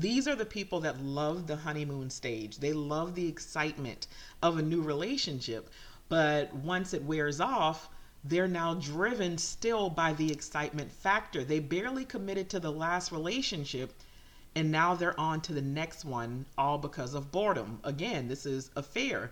these 0.00 0.28
are 0.28 0.34
the 0.34 0.44
people 0.44 0.80
that 0.80 1.02
love 1.02 1.46
the 1.46 1.56
honeymoon 1.56 2.10
stage. 2.10 2.58
They 2.58 2.74
love 2.74 3.14
the 3.14 3.28
excitement 3.28 4.06
of 4.42 4.58
a 4.58 4.62
new 4.62 4.82
relationship. 4.82 5.70
But 6.08 6.54
once 6.54 6.92
it 6.92 7.02
wears 7.02 7.40
off, 7.40 7.88
they're 8.22 8.48
now 8.48 8.74
driven 8.74 9.38
still 9.38 9.88
by 9.88 10.12
the 10.12 10.30
excitement 10.30 10.92
factor. 10.92 11.44
They 11.44 11.60
barely 11.60 12.04
committed 12.04 12.50
to 12.50 12.60
the 12.60 12.72
last 12.72 13.10
relationship 13.10 13.94
and 14.56 14.72
now 14.72 14.94
they're 14.94 15.18
on 15.20 15.42
to 15.42 15.52
the 15.52 15.62
next 15.62 16.06
one 16.06 16.46
all 16.56 16.78
because 16.78 17.12
of 17.12 17.30
boredom. 17.30 17.78
Again, 17.84 18.26
this 18.26 18.46
is 18.46 18.70
a 18.74 18.82
fear. 18.82 19.30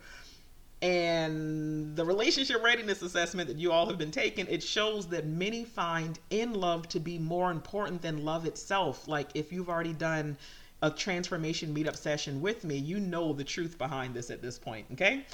And 0.83 1.97
the 1.97 2.04
relationship 2.04 2.62
readiness 2.62 3.00
assessment 3.00 3.49
that 3.49 3.57
you 3.57 3.73
all 3.73 3.87
have 3.87 3.97
been 3.97 4.11
taking, 4.11 4.47
it 4.49 4.62
shows 4.62 5.09
that 5.09 5.25
many 5.26 5.64
find 5.64 6.19
in 6.28 6.52
love 6.52 6.88
to 6.90 7.00
be 7.00 7.19
more 7.19 7.50
important 7.50 8.02
than 8.02 8.23
love 8.23 8.45
itself. 8.45 9.09
Like 9.09 9.31
if 9.35 9.50
you've 9.50 9.71
already 9.71 9.95
done 9.95 10.37
a 10.83 10.90
transformation 10.90 11.75
meetup 11.75 11.97
session 11.97 12.43
with 12.43 12.62
me, 12.62 12.76
you 12.76 13.00
know 13.00 13.33
the 13.33 13.45
truth 13.45 13.78
behind 13.78 14.12
this 14.12 14.28
at 14.28 14.43
this 14.43 14.59
point, 14.59 14.87
okay? 14.93 15.25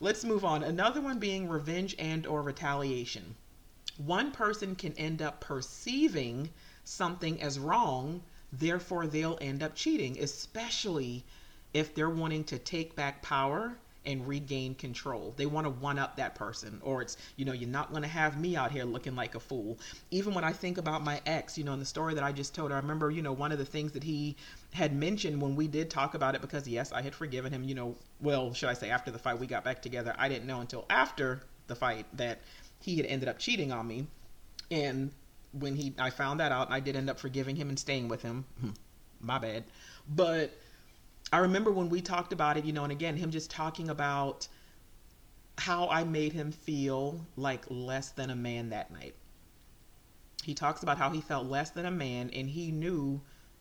Let's 0.00 0.24
move 0.24 0.46
on. 0.46 0.62
Another 0.62 1.02
one 1.02 1.18
being 1.18 1.46
revenge 1.46 1.94
and 1.98 2.26
or 2.26 2.40
retaliation. 2.40 3.34
One 3.98 4.30
person 4.30 4.74
can 4.74 4.94
end 4.94 5.20
up 5.20 5.40
perceiving 5.42 6.48
something 6.84 7.42
as 7.42 7.58
wrong, 7.58 8.22
therefore 8.58 9.06
they'll 9.06 9.38
end 9.40 9.62
up 9.62 9.74
cheating, 9.74 10.18
especially 10.20 11.24
if 11.74 11.94
they're 11.94 12.10
wanting 12.10 12.44
to 12.44 12.58
take 12.58 12.94
back 12.96 13.22
power 13.22 13.76
and 14.06 14.26
regain 14.26 14.74
control. 14.74 15.34
They 15.36 15.46
want 15.46 15.66
to 15.66 15.70
one 15.70 15.98
up 15.98 16.16
that 16.16 16.36
person, 16.36 16.80
or 16.82 17.02
it's, 17.02 17.16
you 17.34 17.44
know, 17.44 17.52
you're 17.52 17.68
not 17.68 17.90
going 17.90 18.02
to 18.02 18.08
have 18.08 18.38
me 18.40 18.56
out 18.56 18.70
here 18.70 18.84
looking 18.84 19.16
like 19.16 19.34
a 19.34 19.40
fool. 19.40 19.78
Even 20.10 20.32
when 20.32 20.44
I 20.44 20.52
think 20.52 20.78
about 20.78 21.02
my 21.02 21.20
ex, 21.26 21.58
you 21.58 21.64
know, 21.64 21.72
in 21.72 21.80
the 21.80 21.84
story 21.84 22.14
that 22.14 22.22
I 22.22 22.30
just 22.30 22.54
told, 22.54 22.70
I 22.70 22.76
remember, 22.76 23.10
you 23.10 23.20
know, 23.20 23.32
one 23.32 23.50
of 23.50 23.58
the 23.58 23.64
things 23.64 23.92
that 23.92 24.04
he 24.04 24.36
had 24.72 24.94
mentioned 24.94 25.42
when 25.42 25.56
we 25.56 25.66
did 25.66 25.90
talk 25.90 26.14
about 26.14 26.34
it, 26.36 26.40
because 26.40 26.68
yes, 26.68 26.92
I 26.92 27.02
had 27.02 27.14
forgiven 27.14 27.52
him, 27.52 27.64
you 27.64 27.74
know, 27.74 27.96
well, 28.20 28.54
should 28.54 28.68
I 28.68 28.74
say, 28.74 28.90
after 28.90 29.10
the 29.10 29.18
fight, 29.18 29.40
we 29.40 29.46
got 29.46 29.64
back 29.64 29.82
together. 29.82 30.14
I 30.16 30.28
didn't 30.28 30.46
know 30.46 30.60
until 30.60 30.86
after 30.88 31.42
the 31.66 31.74
fight 31.74 32.06
that 32.16 32.38
he 32.80 32.96
had 32.96 33.06
ended 33.06 33.28
up 33.28 33.38
cheating 33.38 33.72
on 33.72 33.88
me. 33.88 34.06
And 34.70 35.10
when 35.58 35.76
he, 35.76 35.94
I 35.98 36.10
found 36.10 36.40
that 36.40 36.52
out, 36.52 36.70
I 36.70 36.80
did 36.80 36.96
end 36.96 37.10
up 37.10 37.18
forgiving 37.18 37.56
him 37.56 37.68
and 37.68 37.78
staying 37.78 38.08
with 38.08 38.22
him. 38.22 38.44
Hmm. 38.60 38.70
My 39.20 39.38
bad. 39.38 39.64
But 40.08 40.52
I 41.32 41.38
remember 41.38 41.72
when 41.72 41.88
we 41.88 42.00
talked 42.00 42.32
about 42.32 42.56
it, 42.56 42.64
you 42.64 42.72
know, 42.72 42.84
and 42.84 42.92
again, 42.92 43.16
him 43.16 43.30
just 43.30 43.50
talking 43.50 43.88
about 43.88 44.46
how 45.58 45.88
I 45.88 46.04
made 46.04 46.32
him 46.32 46.52
feel 46.52 47.26
like 47.36 47.64
less 47.68 48.10
than 48.10 48.30
a 48.30 48.36
man 48.36 48.70
that 48.70 48.90
night. 48.90 49.14
He 50.44 50.54
talks 50.54 50.82
about 50.82 50.98
how 50.98 51.10
he 51.10 51.20
felt 51.20 51.46
less 51.46 51.70
than 51.70 51.86
a 51.86 51.90
man 51.90 52.30
and 52.30 52.48
he 52.48 52.70
knew 52.70 53.20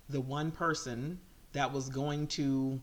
the 0.10 0.22
one 0.22 0.52
person 0.52 1.20
that 1.54 1.72
was 1.72 1.90
going 1.90 2.28
to 2.28 2.80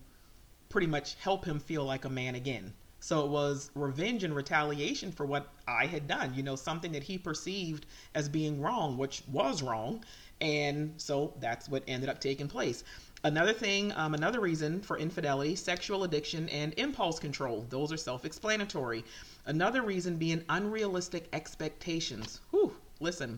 pretty 0.67 0.87
much 0.87 1.15
help 1.15 1.45
him 1.45 1.59
feel 1.59 1.85
like 1.85 2.03
a 2.03 2.09
man 2.09 2.35
again. 2.35 2.73
So 3.03 3.25
it 3.25 3.31
was 3.31 3.69
revenge 3.75 4.23
and 4.23 4.33
retaliation 4.33 5.11
for 5.11 5.25
what 5.25 5.49
I 5.67 5.87
had 5.87 6.07
done, 6.07 6.33
you 6.35 6.41
know, 6.41 6.55
something 6.55 6.93
that 6.93 7.03
he 7.03 7.17
perceived 7.17 7.85
as 8.15 8.29
being 8.29 8.61
wrong, 8.61 8.97
which 8.97 9.23
was 9.29 9.61
wrong. 9.61 10.05
And 10.39 10.93
so 10.95 11.33
that's 11.41 11.67
what 11.67 11.83
ended 11.85 12.07
up 12.07 12.21
taking 12.21 12.47
place. 12.47 12.85
Another 13.25 13.51
thing, 13.51 13.91
um, 13.97 14.13
another 14.13 14.39
reason 14.39 14.79
for 14.79 14.97
infidelity, 14.97 15.53
sexual 15.57 16.05
addiction, 16.05 16.47
and 16.47 16.73
impulse 16.77 17.19
control. 17.19 17.65
Those 17.69 17.91
are 17.91 17.97
self 17.97 18.23
explanatory. 18.23 19.03
Another 19.45 19.81
reason 19.81 20.15
being 20.15 20.45
unrealistic 20.47 21.27
expectations. 21.33 22.39
Whew, 22.51 22.73
listen, 23.01 23.37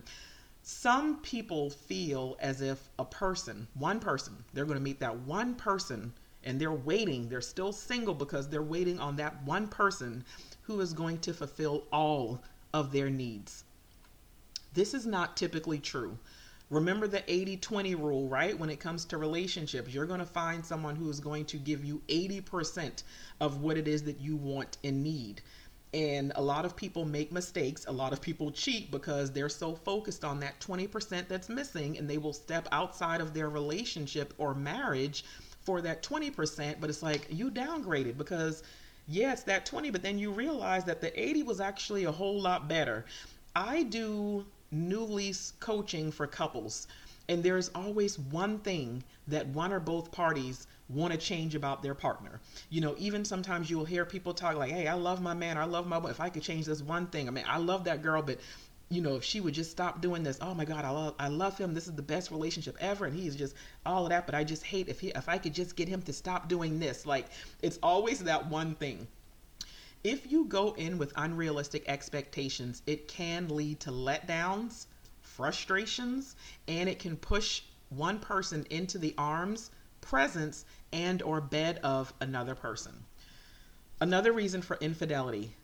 some 0.62 1.16
people 1.22 1.70
feel 1.70 2.36
as 2.38 2.60
if 2.60 2.88
a 3.00 3.04
person, 3.04 3.66
one 3.74 3.98
person, 3.98 4.44
they're 4.54 4.64
going 4.64 4.78
to 4.78 4.84
meet 4.84 5.00
that 5.00 5.18
one 5.22 5.56
person 5.56 6.12
and 6.46 6.60
they're 6.60 6.72
waiting. 6.72 7.28
They're 7.28 7.40
still 7.42 7.72
single 7.72 8.14
because 8.14 8.48
they're 8.48 8.62
waiting 8.62 8.98
on 9.00 9.16
that 9.16 9.42
one 9.42 9.68
person 9.68 10.24
who 10.62 10.80
is 10.80 10.94
going 10.94 11.18
to 11.18 11.34
fulfill 11.34 11.84
all 11.92 12.42
of 12.72 12.92
their 12.92 13.10
needs. 13.10 13.64
This 14.72 14.94
is 14.94 15.06
not 15.06 15.36
typically 15.36 15.78
true. 15.78 16.18
Remember 16.68 17.06
the 17.06 17.22
80 17.32 17.58
20 17.58 17.94
rule, 17.94 18.28
right? 18.28 18.58
When 18.58 18.70
it 18.70 18.80
comes 18.80 19.04
to 19.06 19.18
relationships, 19.18 19.94
you're 19.94 20.06
going 20.06 20.20
to 20.20 20.26
find 20.26 20.64
someone 20.64 20.96
who 20.96 21.08
is 21.08 21.20
going 21.20 21.44
to 21.46 21.56
give 21.58 21.84
you 21.84 22.02
80% 22.08 23.02
of 23.40 23.60
what 23.60 23.76
it 23.76 23.86
is 23.86 24.02
that 24.04 24.20
you 24.20 24.36
want 24.36 24.78
and 24.82 25.02
need. 25.02 25.42
And 25.94 26.32
a 26.34 26.42
lot 26.42 26.64
of 26.64 26.76
people 26.76 27.04
make 27.04 27.30
mistakes. 27.32 27.86
A 27.86 27.92
lot 27.92 28.12
of 28.12 28.20
people 28.20 28.50
cheat 28.50 28.90
because 28.90 29.30
they're 29.30 29.48
so 29.48 29.74
focused 29.74 30.24
on 30.24 30.40
that 30.40 30.60
20% 30.60 31.28
that's 31.28 31.48
missing 31.48 31.96
and 31.96 32.10
they 32.10 32.18
will 32.18 32.32
step 32.32 32.68
outside 32.72 33.20
of 33.20 33.32
their 33.32 33.48
relationship 33.48 34.34
or 34.36 34.54
marriage 34.54 35.24
for 35.66 35.82
that 35.82 36.02
20%. 36.02 36.76
But 36.80 36.88
it's 36.88 37.02
like 37.02 37.26
you 37.28 37.50
downgraded 37.50 38.16
because, 38.16 38.62
yeah, 39.08 39.34
that 39.34 39.66
20, 39.66 39.90
but 39.90 40.02
then 40.02 40.18
you 40.18 40.30
realize 40.30 40.84
that 40.84 41.02
the 41.02 41.20
80 41.20 41.42
was 41.42 41.60
actually 41.60 42.04
a 42.04 42.12
whole 42.12 42.40
lot 42.40 42.68
better. 42.68 43.04
I 43.54 43.82
do 43.82 44.46
new 44.70 45.02
lease 45.02 45.52
coaching 45.60 46.10
for 46.10 46.26
couples. 46.26 46.86
And 47.28 47.42
there's 47.42 47.70
always 47.74 48.18
one 48.18 48.60
thing 48.60 49.02
that 49.26 49.46
one 49.48 49.72
or 49.72 49.80
both 49.80 50.12
parties 50.12 50.68
want 50.88 51.12
to 51.12 51.18
change 51.18 51.56
about 51.56 51.82
their 51.82 51.94
partner. 51.94 52.40
You 52.70 52.80
know, 52.80 52.94
even 52.98 53.24
sometimes 53.24 53.68
you'll 53.68 53.84
hear 53.84 54.04
people 54.04 54.32
talk 54.32 54.54
like, 54.54 54.70
hey, 54.70 54.86
I 54.86 54.94
love 54.94 55.20
my 55.20 55.34
man, 55.34 55.58
I 55.58 55.64
love 55.64 55.88
my 55.88 55.98
wife. 55.98 56.12
If 56.12 56.20
I 56.20 56.28
could 56.28 56.42
change 56.42 56.66
this 56.66 56.82
one 56.82 57.08
thing, 57.08 57.26
I 57.26 57.32
mean, 57.32 57.44
I 57.48 57.58
love 57.58 57.84
that 57.84 58.02
girl, 58.02 58.22
but 58.22 58.38
you 58.88 59.00
know, 59.02 59.16
if 59.16 59.24
she 59.24 59.40
would 59.40 59.54
just 59.54 59.70
stop 59.70 60.00
doing 60.00 60.22
this, 60.22 60.38
oh 60.40 60.54
my 60.54 60.64
God, 60.64 60.84
I 60.84 60.90
love, 60.90 61.14
I 61.18 61.28
love 61.28 61.58
him. 61.58 61.74
This 61.74 61.88
is 61.88 61.94
the 61.94 62.02
best 62.02 62.30
relationship 62.30 62.76
ever, 62.80 63.06
and 63.06 63.16
he's 63.16 63.34
just 63.34 63.56
all 63.84 64.04
of 64.04 64.10
that. 64.10 64.26
But 64.26 64.34
I 64.34 64.44
just 64.44 64.62
hate 64.62 64.88
if 64.88 65.00
he, 65.00 65.08
if 65.08 65.28
I 65.28 65.38
could 65.38 65.54
just 65.54 65.74
get 65.76 65.88
him 65.88 66.02
to 66.02 66.12
stop 66.12 66.48
doing 66.48 66.78
this. 66.78 67.04
Like, 67.04 67.26
it's 67.62 67.78
always 67.82 68.20
that 68.20 68.48
one 68.48 68.74
thing 68.76 69.08
if 70.06 70.30
you 70.30 70.44
go 70.44 70.72
in 70.74 70.98
with 70.98 71.12
unrealistic 71.16 71.82
expectations, 71.88 72.80
it 72.86 73.08
can 73.08 73.48
lead 73.48 73.80
to 73.80 73.90
letdowns, 73.90 74.86
frustrations, 75.20 76.36
and 76.68 76.88
it 76.88 77.00
can 77.00 77.16
push 77.16 77.62
one 77.88 78.20
person 78.20 78.64
into 78.70 78.98
the 78.98 79.12
arms, 79.18 79.72
presence, 80.00 80.64
and 80.92 81.22
or 81.22 81.40
bed 81.40 81.80
of 81.82 82.14
another 82.20 82.54
person. 82.54 83.04
Another 84.00 84.32
reason 84.32 84.62
for 84.62 84.76
infidelity, 84.80 85.56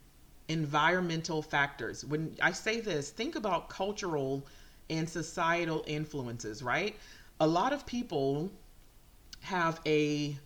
environmental 0.53 1.43
factors. 1.43 2.05
When 2.05 2.37
I 2.41 2.53
say 2.53 2.81
this, 2.81 3.11
think 3.11 3.35
about 3.37 3.69
cultural 3.69 4.47
and 4.91 5.09
societal 5.09 5.83
influences, 5.87 6.63
right? 6.63 6.97
A 7.41 7.47
lot 7.47 7.73
of 7.73 7.87
people 7.87 8.51
have 9.41 9.81
a 9.87 10.37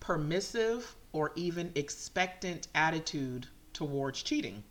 permissive 0.00 0.94
or 1.12 1.32
even 1.36 1.72
expectant 1.74 2.68
attitude 2.74 3.46
towards 3.72 4.22
cheating. 4.22 4.62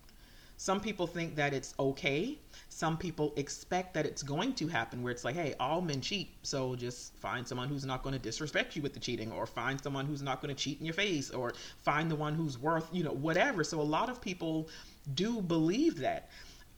Some 0.65 0.79
people 0.79 1.05
think 1.05 1.35
that 1.35 1.53
it's 1.53 1.75
okay. 1.77 2.39
Some 2.69 2.97
people 2.97 3.33
expect 3.35 3.93
that 3.93 4.03
it's 4.03 4.23
going 4.23 4.55
to 4.55 4.67
happen, 4.67 5.03
where 5.03 5.11
it's 5.11 5.23
like, 5.23 5.35
hey, 5.35 5.53
all 5.59 5.79
men 5.79 6.01
cheat. 6.01 6.29
So 6.41 6.75
just 6.75 7.15
find 7.17 7.47
someone 7.47 7.67
who's 7.67 7.85
not 7.85 8.01
going 8.01 8.13
to 8.13 8.19
disrespect 8.19 8.75
you 8.75 8.81
with 8.81 8.95
the 8.95 8.99
cheating, 8.99 9.31
or 9.31 9.45
find 9.45 9.79
someone 9.79 10.07
who's 10.07 10.23
not 10.23 10.41
going 10.41 10.55
to 10.55 10.59
cheat 10.59 10.79
in 10.79 10.85
your 10.87 10.95
face, 10.95 11.29
or 11.29 11.53
find 11.83 12.09
the 12.09 12.15
one 12.15 12.33
who's 12.33 12.57
worth, 12.57 12.89
you 12.91 13.03
know, 13.03 13.11
whatever. 13.11 13.63
So 13.63 13.79
a 13.79 13.83
lot 13.83 14.09
of 14.09 14.19
people 14.19 14.67
do 15.13 15.39
believe 15.39 15.99
that. 15.99 16.31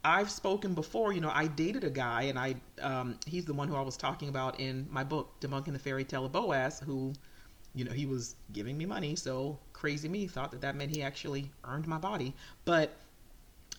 I've 0.04 0.30
spoken 0.30 0.74
before, 0.74 1.14
you 1.14 1.22
know, 1.22 1.32
I 1.34 1.48
dated 1.48 1.86
a 1.86 1.90
guy, 1.90 2.24
and 2.24 2.38
I, 2.38 2.56
um, 2.82 3.18
he's 3.26 3.46
the 3.46 3.54
one 3.54 3.70
who 3.70 3.76
I 3.78 3.82
was 3.82 3.96
talking 3.96 4.28
about 4.28 4.60
in 4.60 4.86
my 4.90 5.06
book, 5.06 5.40
Debunking 5.40 5.72
the 5.72 5.80
Fairy 5.80 6.04
Tale 6.04 6.26
of 6.26 6.34
Boaz, 6.34 6.82
who 6.86 7.14
you 7.74 7.86
know, 7.86 7.92
he 7.92 8.06
was 8.06 8.36
giving 8.52 8.78
me 8.78 8.86
money. 8.86 9.16
So 9.16 9.60
crazy 9.72 10.10
me 10.10 10.28
thought 10.28 10.52
that 10.52 10.62
that 10.62 10.76
meant 10.76 10.92
he 10.92 11.04
actually 11.04 11.52
earned 11.64 11.88
my 11.88 11.98
body. 12.00 12.34
But 12.66 12.92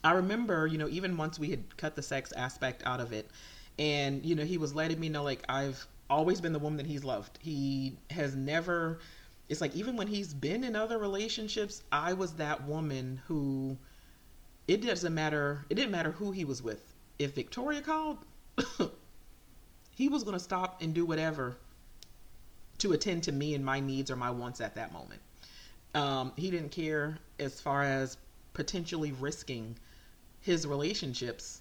I 0.05 0.13
remember, 0.13 0.67
you 0.67 0.79
know, 0.79 0.89
even 0.89 1.17
once 1.17 1.39
we 1.39 1.51
had 1.51 1.77
cut 1.77 1.97
the 1.97 2.03
sex 2.03 2.33
aspect 2.33 2.83
out 2.87 3.01
of 3.01 3.13
it, 3.13 3.31
and, 3.79 4.25
you 4.25 4.35
know, 4.35 4.45
he 4.45 4.59
was 4.59 4.75
letting 4.75 4.99
me 4.99 5.09
know, 5.09 5.23
like, 5.23 5.43
I've 5.49 5.87
always 6.11 6.41
been 6.41 6.53
the 6.53 6.59
woman 6.59 6.77
that 6.79 6.87
he's 6.87 7.05
loved. 7.05 7.39
He 7.41 7.97
has 8.11 8.35
never, 8.35 8.99
it's 9.49 9.61
like, 9.61 9.75
even 9.75 9.97
when 9.97 10.07
he's 10.07 10.33
been 10.35 10.65
in 10.65 10.77
other 10.77 10.99
relationships, 10.99 11.83
I 11.93 12.13
was 12.13 12.35
that 12.35 12.65
woman 12.65 13.21
who, 13.27 13.77
it 14.67 14.83
doesn't 14.83 15.15
matter, 15.15 15.65
it 15.71 15.75
didn't 15.75 15.93
matter 15.93 16.13
who 16.13 16.33
he 16.33 16.45
was 16.45 16.63
with. 16.63 16.95
If 17.19 17.35
Victoria 17.35 17.81
called, 17.81 18.19
he 19.95 20.09
was 20.09 20.23
going 20.23 20.37
to 20.37 20.43
stop 20.43 20.81
and 20.81 20.95
do 20.95 21.05
whatever 21.05 21.57
to 22.79 22.93
attend 22.93 23.25
to 23.25 23.33
me 23.33 23.55
and 23.55 23.65
my 23.65 23.81
needs 23.81 24.11
or 24.11 24.17
my 24.17 24.31
wants 24.31 24.61
at 24.61 24.77
that 24.77 24.93
moment. 24.93 25.21
Um, 25.95 26.33
he 26.37 26.51
didn't 26.51 26.71
care 26.71 27.19
as 27.41 27.61
far 27.61 27.83
as 27.83 28.17
potentially 28.55 29.13
risking 29.13 29.77
his 30.49 30.67
relationships 30.67 31.61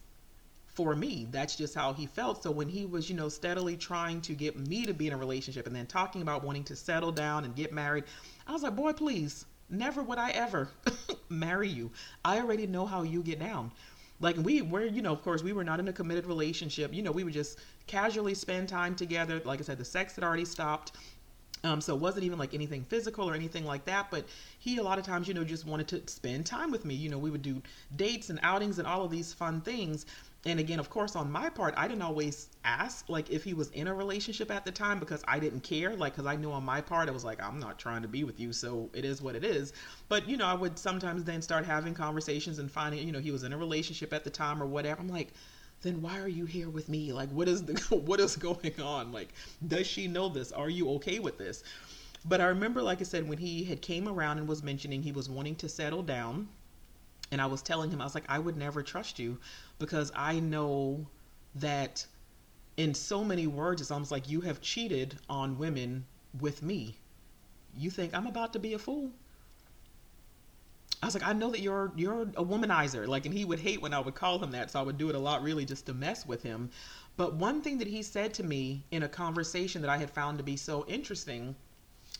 for 0.66 0.96
me. 0.96 1.28
That's 1.30 1.58
just 1.58 1.76
how 1.76 1.92
he 1.92 2.06
felt. 2.06 2.42
So 2.42 2.52
when 2.52 2.70
he 2.70 2.86
was, 2.86 3.10
you 3.10 3.18
know, 3.18 3.28
steadily 3.28 3.76
trying 3.76 4.22
to 4.22 4.34
get 4.34 4.56
me 4.56 4.86
to 4.86 4.94
be 4.94 5.08
in 5.08 5.14
a 5.14 5.18
relationship 5.18 5.68
and 5.68 5.76
then 5.76 5.88
talking 5.88 6.22
about 6.22 6.42
wanting 6.42 6.64
to 6.66 6.76
settle 6.76 7.12
down 7.12 7.44
and 7.44 7.54
get 7.54 7.74
married, 7.74 8.06
I 8.48 8.54
was 8.54 8.64
like, 8.64 8.78
boy, 8.78 8.94
please, 8.94 9.46
never 9.70 10.02
would 10.02 10.18
I 10.18 10.30
ever 10.30 10.70
marry 11.30 11.68
you. 11.68 11.92
I 12.24 12.40
already 12.40 12.66
know 12.66 12.86
how 12.86 13.04
you 13.04 13.22
get 13.24 13.40
down. 13.40 13.74
Like 14.22 14.38
we 14.38 14.62
were, 14.62 14.86
you 14.86 15.02
know, 15.02 15.12
of 15.12 15.22
course, 15.22 15.44
we 15.44 15.52
were 15.52 15.66
not 15.66 15.82
in 15.82 15.90
a 15.90 15.94
committed 15.94 16.26
relationship. 16.26 16.94
You 16.94 17.04
know, 17.04 17.12
we 17.12 17.26
would 17.26 17.34
just 17.34 17.60
casually 17.88 18.36
spend 18.36 18.70
time 18.70 18.96
together. 18.96 19.42
Like 19.44 19.60
I 19.60 19.64
said, 19.64 19.78
the 19.78 19.86
sex 19.86 20.16
had 20.16 20.24
already 20.24 20.46
stopped. 20.46 20.94
Um, 21.64 21.82
so 21.82 21.96
it 21.96 22.00
wasn't 22.00 22.24
even 22.24 22.38
like 22.38 22.54
anything 22.54 22.84
physical 22.84 23.30
or 23.30 23.34
anything 23.34 23.66
like 23.66 23.86
that. 23.86 24.12
But 24.12 24.26
he, 24.60 24.78
a 24.78 24.84
lot 24.84 25.00
of 25.00 25.06
times, 25.06 25.28
you 25.28 25.34
know, 25.34 25.44
just 25.44 25.66
wanted 25.66 25.88
to 25.90 26.02
spend 26.08 26.46
time 26.46 26.72
with 26.72 26.86
me. 26.86 26.94
You 26.94 27.10
know, 27.10 27.18
we 27.18 27.32
would 27.32 27.42
do 27.42 27.62
dates 27.96 28.30
and 28.30 28.40
outings 28.44 28.80
and 28.80 28.88
all 28.88 29.04
of 29.04 29.12
these 29.12 29.34
fun 29.34 29.62
things. 29.62 30.06
And 30.46 30.60
again, 30.60 30.80
of 30.80 30.90
course, 30.90 31.16
on 31.16 31.30
my 31.32 31.50
part, 31.50 31.74
I 31.76 31.88
didn't 31.88 32.04
always 32.04 32.48
ask 32.64 33.10
like 33.10 33.30
if 33.30 33.44
he 33.44 33.54
was 33.54 33.70
in 33.72 33.88
a 33.88 33.94
relationship 33.94 34.50
at 34.50 34.64
the 34.64 34.72
time 34.72 35.00
because 35.00 35.24
I 35.28 35.40
didn't 35.40 35.62
care. 35.62 35.96
Like, 35.96 36.14
because 36.14 36.26
I 36.26 36.36
knew 36.36 36.52
on 36.52 36.64
my 36.64 36.80
part, 36.80 37.10
I 37.10 37.12
was 37.12 37.26
like, 37.26 37.44
I'm 37.44 37.60
not 37.60 37.80
trying 37.80 38.04
to 38.04 38.08
be 38.08 38.24
with 38.24 38.40
you, 38.40 38.54
so 38.54 38.90
it 38.94 39.04
is 39.04 39.22
what 39.22 39.36
it 39.36 39.44
is. 39.44 39.74
But 40.08 40.30
you 40.30 40.38
know, 40.38 40.46
I 40.46 40.54
would 40.54 40.80
sometimes 40.80 41.24
then 41.24 41.42
start 41.42 41.66
having 41.66 41.94
conversations 41.94 42.60
and 42.60 42.72
finding, 42.72 43.06
you 43.06 43.12
know, 43.12 43.20
he 43.20 43.32
was 43.32 43.44
in 43.44 43.52
a 43.52 43.58
relationship 43.58 44.14
at 44.14 44.24
the 44.24 44.30
time 44.30 44.62
or 44.62 44.68
whatever. 44.68 45.02
I'm 45.02 45.10
like, 45.10 45.34
then 45.82 46.02
why 46.02 46.20
are 46.20 46.28
you 46.28 46.46
here 46.46 46.70
with 46.70 46.90
me? 46.90 47.14
Like, 47.14 47.30
what 47.30 47.48
is 47.48 47.64
the 47.64 47.74
what 47.96 48.20
is 48.20 48.36
going 48.36 48.80
on? 48.82 49.12
Like, 49.12 49.30
does 49.68 49.88
she 49.88 50.08
know 50.08 50.30
this? 50.30 50.52
Are 50.52 50.70
you 50.70 50.90
okay 50.92 51.20
with 51.20 51.38
this? 51.38 51.64
But 52.26 52.42
I 52.42 52.46
remember, 52.48 52.82
like 52.82 53.00
I 53.00 53.04
said, 53.04 53.28
when 53.28 53.38
he 53.38 53.64
had 53.64 53.82
came 53.82 54.08
around 54.08 54.38
and 54.40 54.48
was 54.48 54.64
mentioning 54.64 55.04
he 55.04 55.12
was 55.12 55.30
wanting 55.30 55.56
to 55.58 55.70
settle 55.70 56.04
down, 56.04 56.50
and 57.32 57.42
I 57.42 57.46
was 57.46 57.62
telling 57.62 57.92
him, 57.92 58.02
I 58.02 58.06
was 58.06 58.16
like, 58.16 58.26
I 58.28 58.40
would 58.40 58.58
never 58.58 58.82
trust 58.82 59.20
you 59.20 59.38
because 59.80 60.12
I 60.16 60.40
know 60.40 61.08
that 61.56 62.06
in 62.76 62.94
so 62.94 63.24
many 63.24 63.48
words, 63.48 63.82
it's 63.82 63.92
almost 63.92 64.12
like 64.12 64.30
you 64.30 64.42
have 64.42 64.62
cheated 64.62 65.18
on 65.30 65.58
women 65.58 66.06
with 66.40 66.62
me. 66.62 66.98
You 67.76 67.90
think 67.90 68.14
I'm 68.14 68.28
about 68.28 68.54
to 68.54 68.60
be 68.60 68.74
a 68.74 68.80
fool? 68.80 69.12
I 71.02 71.06
was 71.06 71.14
like, 71.14 71.28
I 71.28 71.34
know 71.34 71.52
that 71.52 71.62
you're 71.62 71.92
you're 71.96 72.24
a 72.24 72.44
womanizer. 72.44 73.08
Like, 73.08 73.26
and 73.26 73.34
he 73.34 73.46
would 73.46 73.60
hate 73.60 73.82
when 73.82 73.94
I 73.94 74.00
would 74.00 74.16
call 74.16 74.40
him 74.40 74.52
that, 74.52 74.72
so 74.72 74.80
I 74.80 74.84
would 74.84 74.98
do 74.98 75.10
it 75.10 75.16
a 75.16 75.20
lot, 75.20 75.44
really, 75.44 75.66
just 75.66 75.86
to 75.86 75.94
mess 75.94 76.26
with 76.26 76.42
him. 76.44 76.70
But 77.18 77.36
one 77.36 77.62
thing 77.62 77.78
that 77.80 77.88
he 77.88 78.04
said 78.04 78.34
to 78.36 78.44
me 78.44 78.84
in 78.92 79.04
a 79.04 79.10
conversation 79.10 79.82
that 79.82 79.90
I 79.90 79.98
had 79.98 80.10
found 80.10 80.38
to 80.38 80.44
be 80.44 80.58
so 80.58 80.86
interesting, 80.88 81.56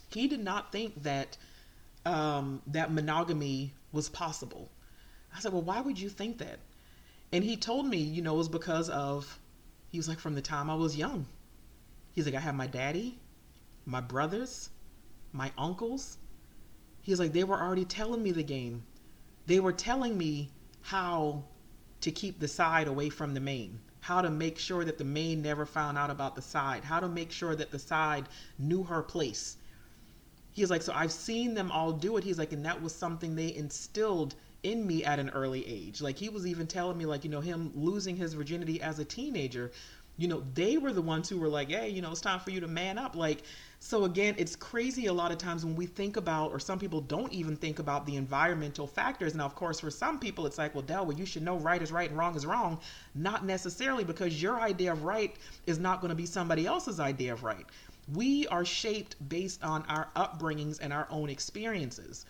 he 0.10 0.28
did 0.28 0.44
not 0.44 0.72
think 0.72 1.04
that 1.04 1.38
um, 2.06 2.62
that 2.68 2.92
monogamy 2.92 3.74
was 3.92 4.10
possible. 4.10 4.70
I 5.36 5.40
said, 5.40 5.54
well, 5.54 5.62
why 5.62 5.82
would 5.82 6.00
you 6.00 6.10
think 6.10 6.38
that? 6.40 6.60
And 7.32 7.44
he 7.44 7.58
told 7.58 7.86
me, 7.86 7.98
you 7.98 8.22
know, 8.22 8.36
it 8.36 8.38
was 8.38 8.50
because 8.50 8.90
of, 8.90 9.40
he 9.90 9.98
was 9.98 10.08
like, 10.08 10.20
from 10.20 10.34
the 10.34 10.42
time 10.42 10.70
I 10.70 10.76
was 10.76 10.96
young. 10.96 11.28
He's 12.14 12.26
like, 12.26 12.36
I 12.36 12.40
have 12.40 12.56
my 12.56 12.68
daddy, 12.68 13.20
my 13.86 14.02
brothers, 14.02 14.70
my 15.34 15.52
uncles. 15.58 16.18
He's 17.08 17.22
like, 17.22 17.32
they 17.32 17.46
were 17.46 17.58
already 17.58 17.86
telling 17.86 18.22
me 18.22 18.34
the 18.34 18.44
game. 18.44 18.84
They 19.46 19.62
were 19.62 19.72
telling 19.72 20.18
me 20.18 20.52
how 20.82 21.46
to 22.02 22.12
keep 22.12 22.38
the 22.38 22.50
side 22.50 22.90
away 22.90 23.08
from 23.08 23.34
the 23.34 23.40
main, 23.40 23.80
how 24.02 24.22
to 24.22 24.30
make 24.30 24.60
sure 24.60 24.84
that 24.84 24.98
the 24.98 25.06
main 25.06 25.42
never 25.42 25.66
found 25.66 25.98
out 25.98 26.10
about 26.10 26.36
the 26.36 26.42
side, 26.42 26.84
how 26.84 27.00
to 27.00 27.08
make 27.08 27.32
sure 27.32 27.56
that 27.56 27.72
the 27.72 27.80
side 27.80 28.28
knew 28.60 28.84
her 28.84 29.02
place. 29.02 29.56
He's 30.52 30.70
like, 30.70 30.82
so 30.82 30.92
I've 30.94 31.14
seen 31.14 31.54
them 31.54 31.72
all 31.72 31.94
do 31.94 32.18
it. 32.18 32.26
He's 32.26 32.38
like, 32.38 32.52
and 32.52 32.66
that 32.66 32.82
was 32.82 32.94
something 32.94 33.38
they 33.38 33.56
instilled 33.56 34.36
in 34.64 34.86
me 34.86 35.06
at 35.06 35.18
an 35.18 35.30
early 35.30 35.66
age. 35.66 36.02
Like 36.02 36.18
he 36.18 36.28
was 36.28 36.46
even 36.46 36.68
telling 36.68 36.98
me, 36.98 37.06
like, 37.06 37.24
you 37.24 37.30
know, 37.30 37.40
him 37.40 37.72
losing 37.74 38.18
his 38.18 38.34
virginity 38.34 38.82
as 38.82 39.00
a 39.00 39.06
teenager, 39.06 39.72
you 40.18 40.28
know, 40.28 40.44
they 40.56 40.78
were 40.78 40.92
the 40.92 41.02
ones 41.02 41.30
who 41.30 41.38
were 41.38 41.48
like, 41.48 41.70
hey, 41.70 41.90
you 41.90 42.02
know, 42.02 42.12
it's 42.12 42.22
time 42.22 42.40
for 42.40 42.50
you 42.50 42.60
to 42.60 42.68
man 42.68 42.98
up. 42.98 43.16
Like, 43.16 43.44
so 43.80 44.06
again, 44.06 44.34
it's 44.38 44.56
crazy 44.56 45.06
a 45.06 45.14
lot 45.14 45.32
of 45.32 45.38
times 45.38 45.64
when 45.64 45.76
we 45.76 45.86
think 45.86 46.18
about, 46.18 46.52
or 46.52 46.60
some 46.60 46.80
people 46.80 47.02
don't 47.02 47.32
even 47.32 47.56
think 47.56 47.78
about 47.78 48.06
the 48.06 48.16
environmental 48.16 48.88
factors. 48.88 49.36
Now, 49.36 49.46
of 49.46 49.54
course, 49.54 49.80
for 49.80 49.92
some 49.92 50.20
people, 50.20 50.48
it's 50.48 50.58
like, 50.58 50.74
well, 50.74 50.82
Del, 50.82 51.06
well, 51.06 51.18
you 51.18 51.26
should 51.26 51.44
know 51.44 51.58
right 51.58 51.82
is 51.82 51.92
right 51.92 52.10
and 52.10 52.18
wrong 52.18 52.36
is 52.36 52.46
wrong. 52.46 52.80
Not 53.14 53.46
necessarily 53.46 54.04
because 54.04 54.42
your 54.42 54.60
idea 54.60 54.92
of 54.92 55.04
right 55.04 55.36
is 55.68 55.78
not 55.78 56.02
going 56.02 56.10
to 56.10 56.16
be 56.16 56.26
somebody 56.26 56.66
else's 56.66 57.00
idea 57.00 57.34
of 57.34 57.44
right. 57.44 57.66
We 58.12 58.48
are 58.48 58.66
shaped 58.66 59.16
based 59.30 59.64
on 59.64 59.84
our 59.84 60.08
upbringings 60.16 60.80
and 60.82 60.92
our 60.92 61.08
own 61.12 61.30
experiences 61.30 62.26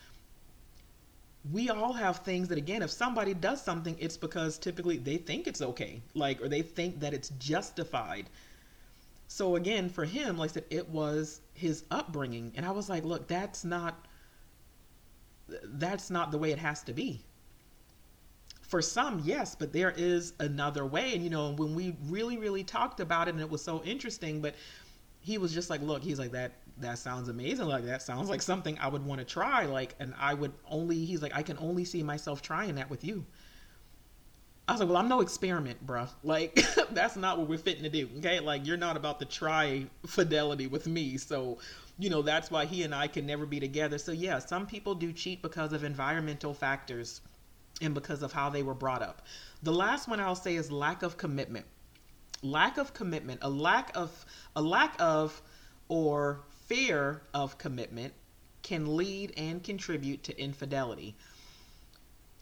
we 1.52 1.70
all 1.70 1.94
have 1.94 2.18
things 2.20 2.48
that 2.48 2.58
again 2.58 2.82
if 2.82 2.90
somebody 2.90 3.34
does 3.34 3.62
something 3.62 3.96
it's 4.00 4.18
because 4.18 4.58
typically 4.58 4.98
they 4.98 5.18
think 5.18 5.48
it's 5.48 5.62
okay 5.62 6.02
like 6.14 6.42
or 6.42 6.48
they 6.50 6.62
think 6.62 7.00
that 7.00 7.14
it's 7.14 7.30
justified. 7.40 8.30
So 9.28 9.56
again 9.56 9.90
for 9.90 10.06
him 10.06 10.38
like 10.38 10.52
i 10.52 10.54
said 10.54 10.66
it 10.70 10.90
was 10.90 11.42
his 11.54 11.84
upbringing 11.92 12.52
and 12.56 12.66
i 12.66 12.72
was 12.72 12.90
like 12.90 13.04
look 13.04 13.28
that's 13.28 13.66
not 13.66 14.06
that's 15.64 16.10
not 16.10 16.32
the 16.32 16.38
way 16.38 16.52
it 16.52 16.60
has 16.60 16.84
to 16.84 16.94
be. 16.94 17.22
For 18.62 18.82
some 18.82 19.22
yes 19.24 19.56
but 19.56 19.72
there 19.72 19.94
is 19.96 20.34
another 20.40 20.86
way 20.86 21.14
and 21.14 21.24
you 21.24 21.30
know 21.30 21.52
when 21.52 21.76
we 21.76 21.96
really 22.08 22.38
really 22.38 22.64
talked 22.64 23.00
about 23.00 23.28
it 23.28 23.32
and 23.32 23.42
it 23.42 23.50
was 23.50 23.64
so 23.64 23.82
interesting 23.84 24.42
but 24.42 24.56
he 25.22 25.38
was 25.38 25.54
just 25.54 25.70
like 25.70 25.82
look 25.82 26.04
he's 26.04 26.20
like 26.20 26.32
that 26.32 26.52
that 26.80 26.98
sounds 26.98 27.30
amazing. 27.30 27.68
Like 27.68 27.86
that 27.86 28.02
sounds 28.02 28.30
like 28.30 28.42
something 28.42 28.78
I 28.80 28.88
would 28.88 29.06
want 29.06 29.20
to 29.20 29.26
try. 29.26 29.66
Like, 29.66 29.96
and 30.00 30.14
I 30.20 30.34
would 30.34 30.54
only, 30.70 31.06
he's 31.06 31.22
like, 31.22 31.36
I 31.36 31.42
can 31.42 31.58
only 31.60 31.86
see 31.86 32.04
myself 32.04 32.42
trying 32.42 32.76
that 32.76 32.90
with 32.90 33.04
you. 33.04 33.26
I 34.68 34.74
was 34.74 34.82
like, 34.82 34.90
well, 34.90 34.98
I'm 34.98 35.08
no 35.08 35.22
experiment, 35.22 35.86
bruh. 35.86 36.10
Like, 36.24 36.60
that's 36.92 37.16
not 37.16 37.38
what 37.38 37.48
we're 37.48 37.58
fitting 37.58 37.84
to 37.84 37.90
do. 37.90 38.10
Okay. 38.18 38.42
Like, 38.42 38.66
you're 38.68 38.76
not 38.78 38.98
about 38.98 39.20
to 39.20 39.26
try 39.26 39.86
fidelity 40.06 40.68
with 40.68 40.88
me. 40.88 41.18
So, 41.18 41.60
you 41.98 42.10
know, 42.10 42.22
that's 42.22 42.52
why 42.52 42.66
he 42.66 42.84
and 42.84 42.94
I 42.94 43.08
can 43.08 43.26
never 43.26 43.46
be 43.46 43.62
together. 43.62 43.98
So, 43.98 44.12
yeah, 44.12 44.40
some 44.40 44.68
people 44.68 44.94
do 44.94 45.14
cheat 45.14 45.42
because 45.42 45.72
of 45.72 45.86
environmental 45.86 46.54
factors 46.54 47.22
and 47.82 47.94
because 47.94 48.22
of 48.24 48.34
how 48.34 48.50
they 48.50 48.62
were 48.62 48.74
brought 48.74 49.02
up. 49.02 49.22
The 49.64 49.72
last 49.72 50.10
one 50.10 50.20
I'll 50.20 50.36
say 50.36 50.56
is 50.56 50.70
lack 50.70 51.02
of 51.02 51.16
commitment. 51.18 51.66
Lack 52.44 52.78
of 52.78 52.94
commitment, 52.94 53.40
a 53.44 53.50
lack 53.50 53.96
of, 53.96 54.26
a 54.56 54.62
lack 54.62 54.96
of, 55.00 55.42
or 55.88 56.42
fear 56.68 57.22
of 57.34 57.58
commitment 57.58 58.14
can 58.62 58.98
lead 58.98 59.34
and 59.38 59.64
contribute 59.64 60.24
to 60.24 60.40
infidelity. 60.40 61.16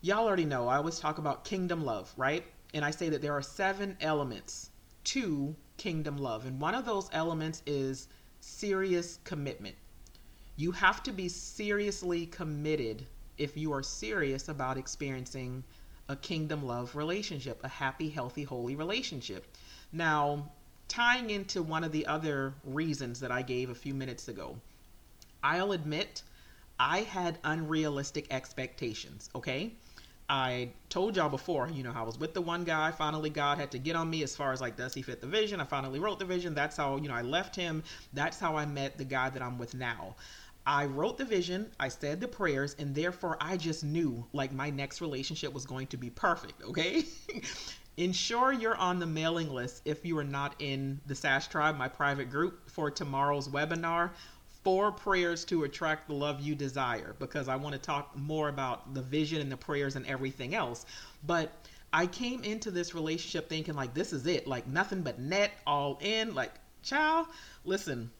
Y'all 0.01 0.25
already 0.25 0.45
know, 0.45 0.67
I 0.67 0.77
always 0.77 0.99
talk 0.99 1.17
about 1.19 1.45
kingdom 1.45 1.85
love, 1.85 2.11
right? 2.17 2.43
And 2.73 2.83
I 2.83 2.91
say 2.91 3.09
that 3.09 3.21
there 3.21 3.33
are 3.33 3.41
seven 3.41 3.95
elements 4.01 4.71
to 5.05 5.55
kingdom 5.77 6.17
love. 6.17 6.45
And 6.45 6.59
one 6.59 6.75
of 6.75 6.85
those 6.85 7.09
elements 7.13 7.61
is 7.65 8.07
serious 8.39 9.19
commitment. 9.23 9.75
You 10.57 10.71
have 10.71 11.03
to 11.03 11.11
be 11.11 11.29
seriously 11.29 12.25
committed 12.27 13.05
if 13.37 13.57
you 13.57 13.73
are 13.73 13.83
serious 13.83 14.47
about 14.49 14.77
experiencing 14.77 15.63
a 16.09 16.15
kingdom 16.15 16.65
love 16.65 16.95
relationship, 16.95 17.59
a 17.63 17.67
happy, 17.67 18.09
healthy, 18.09 18.43
holy 18.43 18.75
relationship. 18.75 19.45
Now, 19.91 20.51
tying 20.87 21.29
into 21.29 21.61
one 21.61 21.83
of 21.83 21.91
the 21.91 22.05
other 22.05 22.53
reasons 22.63 23.19
that 23.19 23.31
I 23.31 23.41
gave 23.41 23.69
a 23.69 23.75
few 23.75 23.93
minutes 23.93 24.27
ago, 24.27 24.57
I'll 25.43 25.71
admit 25.71 26.23
I 26.79 26.99
had 26.99 27.39
unrealistic 27.43 28.27
expectations, 28.31 29.29
okay? 29.35 29.73
I 30.27 30.69
told 30.89 31.15
y'all 31.15 31.29
before, 31.29 31.69
you 31.69 31.83
know, 31.83 31.93
I 31.95 32.01
was 32.01 32.17
with 32.17 32.33
the 32.33 32.41
one 32.41 32.63
guy. 32.63 32.89
Finally, 32.91 33.29
God 33.29 33.59
had 33.59 33.71
to 33.71 33.77
get 33.77 33.95
on 33.95 34.09
me 34.09 34.23
as 34.23 34.35
far 34.35 34.51
as 34.53 34.59
like, 34.59 34.75
does 34.75 34.93
he 34.93 35.03
fit 35.03 35.21
the 35.21 35.27
vision? 35.27 35.61
I 35.61 35.65
finally 35.65 35.99
wrote 35.99 36.17
the 36.17 36.25
vision. 36.25 36.55
That's 36.55 36.77
how, 36.77 36.97
you 36.97 37.07
know, 37.07 37.13
I 37.13 37.21
left 37.21 37.55
him. 37.55 37.83
That's 38.13 38.39
how 38.39 38.55
I 38.57 38.65
met 38.65 38.97
the 38.97 39.05
guy 39.05 39.29
that 39.29 39.41
I'm 39.41 39.59
with 39.59 39.75
now. 39.75 40.15
I 40.67 40.85
wrote 40.87 41.19
the 41.19 41.25
vision, 41.25 41.69
I 41.79 41.89
said 41.89 42.19
the 42.19 42.27
prayers, 42.27 42.75
and 42.79 42.95
therefore 42.95 43.37
I 43.39 43.55
just 43.55 43.83
knew 43.83 44.25
like 44.33 44.51
my 44.51 44.71
next 44.71 44.99
relationship 44.99 45.53
was 45.53 45.65
going 45.65 45.85
to 45.87 45.97
be 45.97 46.09
perfect, 46.09 46.63
okay? 46.63 47.03
Ensure 47.97 48.51
you're 48.51 48.75
on 48.75 48.99
the 48.99 49.05
mailing 49.05 49.49
list 49.49 49.81
if 49.85 50.03
you 50.05 50.17
are 50.17 50.23
not 50.23 50.53
in 50.59 50.99
the 51.05 51.15
SASH 51.15 51.47
Tribe, 51.47 51.77
my 51.77 51.87
private 51.87 52.29
group, 52.29 52.69
for 52.69 52.91
tomorrow's 52.91 53.47
webinar. 53.47 54.11
Four 54.65 54.91
prayers 54.91 55.45
to 55.45 55.63
attract 55.63 56.07
the 56.07 56.13
love 56.13 56.41
you 56.41 56.55
desire, 56.55 57.15
because 57.19 57.47
I 57.47 57.55
want 57.55 57.73
to 57.73 57.79
talk 57.79 58.13
more 58.17 58.49
about 58.49 58.93
the 58.93 59.01
vision 59.01 59.39
and 59.39 59.49
the 59.51 59.55
prayers 59.55 59.95
and 59.95 60.05
everything 60.07 60.55
else. 60.55 60.85
But 61.25 61.53
I 61.93 62.07
came 62.07 62.43
into 62.43 62.69
this 62.69 62.93
relationship 62.93 63.47
thinking, 63.47 63.75
like, 63.75 63.93
this 63.93 64.11
is 64.11 64.27
it, 64.27 64.45
like, 64.45 64.67
nothing 64.67 65.01
but 65.01 65.19
net, 65.19 65.51
all 65.65 65.97
in. 66.01 66.35
Like, 66.35 66.51
child, 66.81 67.27
listen, 67.63 68.11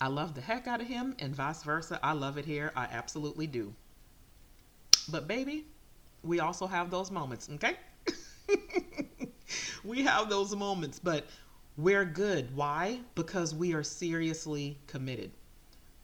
I 0.00 0.08
love 0.08 0.34
the 0.34 0.40
heck 0.40 0.66
out 0.66 0.80
of 0.80 0.88
him, 0.88 1.14
and 1.20 1.36
vice 1.36 1.62
versa. 1.62 2.00
I 2.02 2.12
love 2.14 2.36
it 2.36 2.46
here. 2.46 2.72
I 2.74 2.84
absolutely 2.86 3.46
do. 3.46 3.74
But, 5.08 5.28
baby, 5.28 5.66
we 6.24 6.40
also 6.40 6.66
have 6.66 6.90
those 6.90 7.12
moments, 7.12 7.48
okay? 7.52 7.76
we 9.84 10.02
have 10.02 10.28
those 10.30 10.54
moments, 10.56 10.98
but 10.98 11.26
We're 11.76 12.04
good. 12.04 12.54
Why? 12.56 13.00
Because 13.14 13.54
we 13.54 13.74
are 13.74 13.82
seriously 13.82 14.78
committed. 14.86 15.32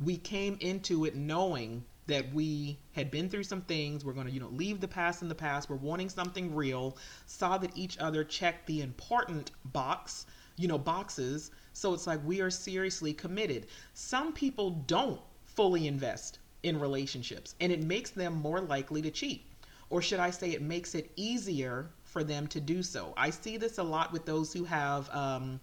We 0.01 0.17
came 0.17 0.57
into 0.61 1.05
it 1.05 1.15
knowing 1.17 1.85
that 2.07 2.33
we 2.35 2.79
had 2.93 3.11
been 3.11 3.29
through 3.29 3.45
some 3.45 3.63
things. 3.63 4.05
We're 4.05 4.13
going 4.15 4.27
to, 4.27 4.33
you 4.33 4.41
know, 4.41 4.49
leave 4.49 4.81
the 4.81 4.89
past 4.89 5.23
in 5.23 5.29
the 5.29 5.35
past. 5.35 5.69
We're 5.71 5.77
wanting 5.77 6.09
something 6.09 6.55
real. 6.55 6.97
Saw 7.27 7.59
that 7.59 7.77
each 7.77 7.99
other 7.99 8.25
checked 8.25 8.67
the 8.67 8.81
important 8.83 9.53
box, 9.67 10.27
you 10.57 10.69
know, 10.69 10.79
boxes. 10.79 11.51
So 11.73 11.95
it's 11.95 12.07
like 12.07 12.25
we 12.25 12.41
are 12.41 12.51
seriously 12.51 13.13
committed. 13.15 13.67
Some 13.95 14.33
people 14.33 14.71
don't 14.87 15.21
fully 15.47 15.87
invest 15.87 16.39
in 16.63 16.79
relationships 16.81 17.55
and 17.61 17.73
it 17.73 17.83
makes 17.85 18.11
them 18.11 18.35
more 18.35 18.61
likely 18.61 19.03
to 19.03 19.11
cheat. 19.11 19.47
Or 19.89 20.03
should 20.03 20.21
I 20.21 20.31
say, 20.31 20.51
it 20.51 20.63
makes 20.63 20.95
it 20.95 21.13
easier 21.17 21.91
for 22.11 22.25
them 22.25 22.47
to 22.49 22.61
do 22.61 22.83
so. 22.83 23.15
I 23.17 23.31
see 23.31 23.57
this 23.57 23.79
a 23.79 23.83
lot 23.83 24.13
with 24.13 24.27
those 24.27 24.53
who 24.53 24.65
have 24.65 25.09
um, 25.15 25.61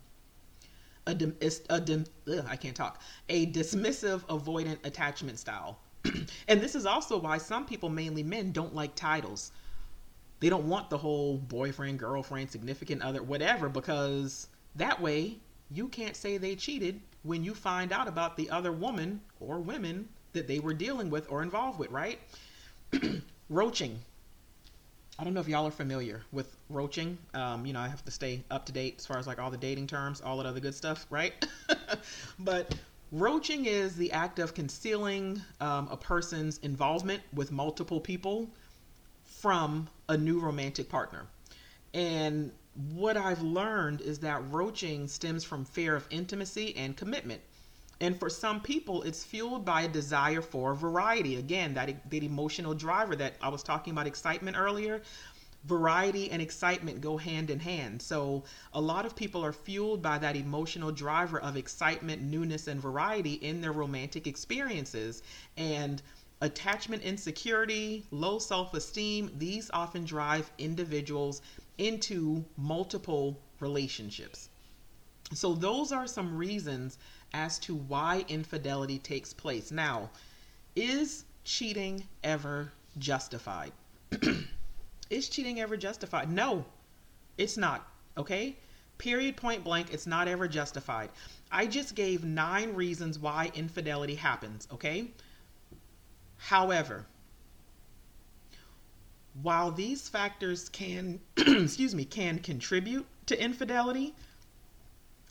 a, 1.06 1.12
a, 1.12 1.54
ugh, 1.70 2.46
I 2.48 2.56
can't 2.56 2.76
talk, 2.76 3.02
a 3.30 3.48
dismissive 3.48 4.22
avoidant 4.28 4.86
attachment 4.86 5.40
style. 5.40 5.80
and 6.48 6.62
this 6.62 6.74
is 6.76 6.86
also 6.86 7.18
why 7.18 7.38
some 7.38 7.66
people, 7.66 7.90
mainly 7.90 8.24
men, 8.24 8.52
don't 8.52 8.74
like 8.74 8.96
titles. 8.96 9.52
They 10.40 10.50
don't 10.50 10.70
want 10.70 10.90
the 10.90 10.98
whole 10.98 11.38
boyfriend, 11.38 12.00
girlfriend, 12.00 12.50
significant 12.52 13.02
other, 13.02 13.22
whatever, 13.24 13.68
because 13.68 14.48
that 14.76 15.02
way 15.02 15.38
you 15.70 15.88
can't 15.90 16.16
say 16.16 16.38
they 16.38 16.56
cheated 16.56 17.02
when 17.24 17.44
you 17.44 17.54
find 17.54 17.92
out 17.92 18.08
about 18.08 18.38
the 18.38 18.50
other 18.50 18.72
woman 18.72 19.20
or 19.40 19.60
women 19.60 20.08
that 20.34 20.48
they 20.48 20.60
were 20.60 20.74
dealing 20.74 21.10
with 21.10 21.30
or 21.30 21.42
involved 21.42 21.80
with, 21.80 21.90
right? 21.90 22.20
Roaching. 23.50 24.00
I 25.20 25.24
don't 25.24 25.34
know 25.34 25.40
if 25.40 25.48
y'all 25.48 25.66
are 25.66 25.72
familiar 25.72 26.22
with 26.32 26.56
roaching. 26.70 27.18
Um, 27.34 27.66
you 27.66 27.74
know, 27.74 27.80
I 27.80 27.88
have 27.88 28.06
to 28.06 28.12
stay 28.12 28.44
up 28.52 28.68
to 28.68 28.72
date 28.72 28.96
as 29.00 29.06
far 29.06 29.18
as 29.18 29.26
like 29.26 29.40
all 29.40 29.50
the 29.50 29.58
dating 29.58 29.88
terms, 29.88 30.22
all 30.22 30.38
that 30.38 30.46
other 30.46 30.60
good 30.60 30.76
stuff, 30.76 31.08
right? 31.10 31.34
but 32.40 32.76
roaching 33.12 33.66
is 33.66 33.96
the 33.96 34.12
act 34.12 34.38
of 34.38 34.54
concealing 34.54 35.42
um, 35.60 35.88
a 35.90 35.98
person's 35.98 36.60
involvement 36.60 37.24
with 37.34 37.52
multiple 37.52 38.00
people 38.00 38.48
from 39.24 39.90
a 40.08 40.16
new 40.18 40.40
romantic 40.40 40.88
partner. 40.88 41.26
And 41.96 42.52
what 42.94 43.18
I've 43.18 43.42
learned 43.42 44.02
is 44.02 44.20
that 44.20 44.44
roaching 44.52 45.08
stems 45.08 45.44
from 45.44 45.66
fear 45.66 45.96
of 45.96 46.06
intimacy 46.12 46.76
and 46.78 46.96
commitment. 46.96 47.42
And 48.00 48.20
for 48.20 48.30
some 48.30 48.62
people, 48.62 49.02
it's 49.04 49.24
fueled 49.24 49.66
by 49.66 49.82
a 49.84 49.88
desire 49.88 50.42
for 50.42 50.76
variety. 50.76 51.38
Again, 51.38 51.74
that, 51.74 52.10
that 52.10 52.24
emotional 52.24 52.74
driver 52.74 53.16
that 53.16 53.36
I 53.42 53.50
was 53.50 53.64
talking 53.64 53.92
about 53.92 54.06
excitement 54.06 54.56
earlier. 54.58 55.02
Variety 55.66 56.30
and 56.30 56.42
excitement 56.42 57.02
go 57.02 57.18
hand 57.18 57.50
in 57.50 57.60
hand. 57.60 58.02
So, 58.02 58.44
a 58.74 58.80
lot 58.80 59.06
of 59.06 59.16
people 59.16 59.44
are 59.44 59.52
fueled 59.52 60.02
by 60.02 60.20
that 60.20 60.36
emotional 60.36 60.92
driver 60.92 61.40
of 61.42 61.58
excitement, 61.58 62.22
newness, 62.22 62.68
and 62.68 62.80
variety 62.80 63.34
in 63.34 63.60
their 63.62 63.74
romantic 63.74 64.28
experiences. 64.28 65.24
And 65.58 66.02
attachment 66.42 67.02
insecurity, 67.02 68.06
low 68.12 68.38
self 68.38 68.76
esteem, 68.76 69.32
these 69.38 69.72
often 69.74 70.06
drive 70.06 70.52
individuals 70.60 71.42
into 71.80 72.46
multiple 72.56 73.42
relationships. 73.60 74.50
So, 75.34 75.54
those 75.54 75.92
are 75.92 76.08
some 76.08 76.38
reasons 76.38 77.00
as 77.38 77.60
to 77.60 77.76
why 77.76 78.26
infidelity 78.28 78.98
takes 78.98 79.32
place. 79.32 79.72
Now, 79.72 80.10
is 80.76 81.24
cheating 81.44 82.04
ever 82.24 82.72
justified? 82.98 83.72
is 85.12 85.30
cheating 85.30 85.60
ever 85.60 85.78
justified? 85.78 86.32
No, 86.32 86.66
it's 87.38 87.56
not. 87.56 87.88
Okay? 88.18 88.58
Period, 88.98 89.38
point 89.38 89.64
blank, 89.64 89.94
it's 89.94 90.08
not 90.08 90.28
ever 90.28 90.48
justified. 90.48 91.12
I 91.52 91.68
just 91.68 91.94
gave 91.94 92.24
nine 92.24 92.74
reasons 92.74 93.20
why 93.20 93.52
infidelity 93.54 94.16
happens. 94.16 94.68
Okay? 94.74 95.12
However, 96.38 97.06
while 99.44 99.70
these 99.72 100.10
factors 100.10 100.70
can 100.70 101.20
excuse 101.38 101.94
me 101.94 102.04
can 102.04 102.40
contribute 102.40 103.06
to 103.28 103.40
infidelity 103.40 104.16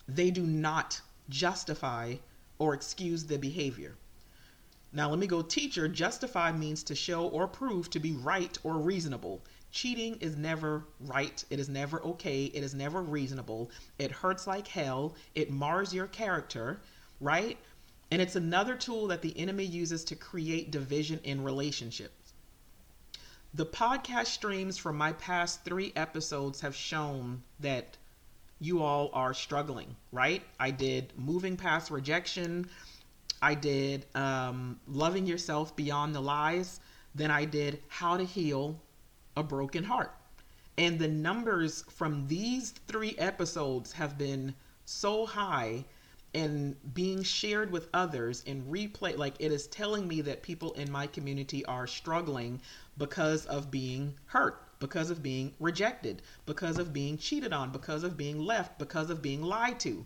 they 0.09 0.31
do 0.31 0.47
not 0.47 1.01
justify 1.29 2.17
or 2.59 2.75
excuse 2.75 3.25
the 3.25 3.39
behavior. 3.39 3.97
Now 4.93 5.11
let 5.11 5.19
me 5.19 5.27
go 5.27 5.43
teacher 5.43 5.89
justify 5.89 6.53
means 6.53 6.83
to 6.85 6.95
show 6.95 7.29
or 7.29 7.47
prove 7.47 7.91
to 7.91 7.99
be 7.99 8.13
right 8.13 8.57
or 8.63 8.79
reasonable. 8.79 9.43
Cheating 9.71 10.17
is 10.21 10.37
never 10.37 10.85
right. 11.01 11.45
It 11.51 11.61
is 11.61 11.69
never 11.69 12.03
okay. 12.03 12.45
It 12.45 12.63
is 12.63 12.75
never 12.75 13.03
reasonable. 13.03 13.71
It 13.99 14.11
hurts 14.11 14.47
like 14.47 14.69
hell. 14.69 15.15
It 15.35 15.51
mars 15.51 15.93
your 15.93 16.07
character 16.07 16.81
right? 17.21 17.59
And 18.11 18.23
it's 18.23 18.37
another 18.37 18.77
tool 18.77 19.09
that 19.09 19.23
the 19.23 19.37
enemy 19.39 19.65
uses 19.65 20.05
to 20.05 20.17
create 20.17 20.71
division 20.71 21.21
in 21.25 21.43
relationships. 21.43 22.35
The 23.55 23.67
podcast 23.67 24.27
streams 24.27 24.77
from 24.77 24.97
my 24.97 25.13
past 25.15 25.65
three 25.65 25.93
episodes 25.97 26.61
have 26.61 26.77
shown 26.77 27.43
that 27.61 27.97
you 28.61 28.83
all 28.83 29.11
are 29.13 29.35
struggling, 29.35 29.95
right? 30.13 30.43
I 30.59 30.71
did 30.71 31.13
moving 31.17 31.57
past 31.57 31.91
rejection. 31.91 32.69
I 33.43 33.55
did 33.55 34.07
um, 34.15 34.81
loving 34.87 35.27
yourself 35.27 35.77
beyond 35.77 36.15
the 36.15 36.21
lies. 36.21 36.81
Then 37.15 37.31
I 37.31 37.45
did 37.45 37.83
how 37.89 38.17
to 38.17 38.25
heal 38.25 38.81
a 39.37 39.43
broken 39.43 39.85
heart. 39.85 40.15
And 40.79 40.99
the 40.99 41.09
numbers 41.09 41.85
from 41.89 42.27
these 42.29 42.71
three 42.87 43.15
episodes 43.19 43.93
have 43.93 44.19
been 44.19 44.55
so 44.85 45.27
high 45.27 45.85
and 46.35 46.77
being 46.95 47.23
shared 47.23 47.71
with 47.71 47.89
others 47.95 48.43
and 48.47 48.63
replay 48.71 49.17
like 49.17 49.35
it 49.39 49.53
is 49.53 49.67
telling 49.69 50.07
me 50.07 50.21
that 50.21 50.43
people 50.43 50.73
in 50.73 50.91
my 50.91 51.07
community 51.07 51.65
are 51.65 51.87
struggling 51.87 52.61
because 52.99 53.47
of 53.47 53.71
being 53.71 54.15
hurt 54.27 54.66
because 54.79 55.11
of 55.11 55.23
being 55.23 55.55
rejected 55.59 56.23
because 56.45 56.79
of 56.79 56.93
being 56.93 57.17
cheated 57.19 57.53
on 57.53 57.71
because 57.73 58.05
of 58.05 58.17
being 58.17 58.39
left 58.39 58.79
because 58.79 59.11
of 59.11 59.23
being 59.23 59.43
lied 59.43 59.79
to 59.81 60.05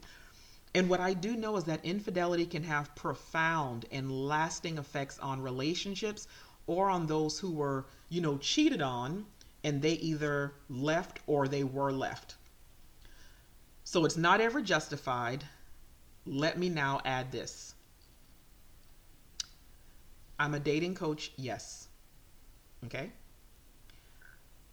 and 0.74 0.88
what 0.88 1.00
I 1.00 1.14
do 1.14 1.36
know 1.36 1.56
is 1.56 1.64
that 1.64 1.84
infidelity 1.84 2.46
can 2.46 2.62
have 2.62 2.94
profound 2.94 3.86
and 3.90 4.10
lasting 4.10 4.78
effects 4.78 5.18
on 5.18 5.42
relationships 5.42 6.28
or 6.66 6.88
on 6.88 7.06
those 7.06 7.40
who 7.40 7.50
were, 7.50 7.86
you 8.08 8.20
know, 8.20 8.38
cheated 8.38 8.80
on 8.80 9.26
and 9.64 9.82
they 9.82 9.94
either 9.94 10.54
left 10.68 11.18
or 11.26 11.48
they 11.48 11.64
were 11.64 11.92
left. 11.92 12.36
So 13.82 14.04
it's 14.04 14.16
not 14.16 14.40
ever 14.40 14.62
justified 14.62 15.44
let 16.26 16.58
me 16.58 16.68
now 16.68 17.00
add 17.04 17.32
this. 17.32 17.74
I'm 20.38 20.54
a 20.54 20.60
dating 20.60 20.94
coach, 20.94 21.32
yes. 21.36 21.88
Okay? 22.84 23.10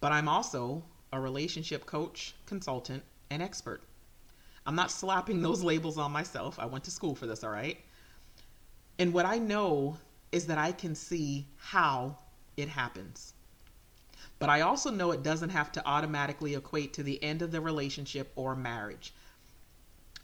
But 0.00 0.12
I'm 0.12 0.28
also 0.28 0.84
a 1.12 1.20
relationship 1.20 1.86
coach, 1.86 2.34
consultant, 2.46 3.02
and 3.30 3.42
expert. 3.42 3.82
I'm 4.66 4.74
not 4.74 4.90
slapping 4.90 5.42
those 5.42 5.62
labels 5.62 5.98
on 5.98 6.12
myself. 6.12 6.58
I 6.58 6.66
went 6.66 6.84
to 6.84 6.90
school 6.90 7.14
for 7.14 7.26
this, 7.26 7.42
all 7.42 7.50
right? 7.50 7.78
And 8.98 9.12
what 9.12 9.26
I 9.26 9.38
know 9.38 9.96
is 10.32 10.46
that 10.46 10.58
I 10.58 10.72
can 10.72 10.94
see 10.94 11.46
how 11.56 12.16
it 12.56 12.68
happens. 12.68 13.34
But 14.38 14.50
I 14.50 14.60
also 14.60 14.90
know 14.90 15.10
it 15.10 15.22
doesn't 15.22 15.50
have 15.50 15.72
to 15.72 15.86
automatically 15.86 16.54
equate 16.54 16.92
to 16.94 17.02
the 17.02 17.22
end 17.22 17.42
of 17.42 17.50
the 17.50 17.60
relationship 17.60 18.30
or 18.36 18.54
marriage. 18.54 19.12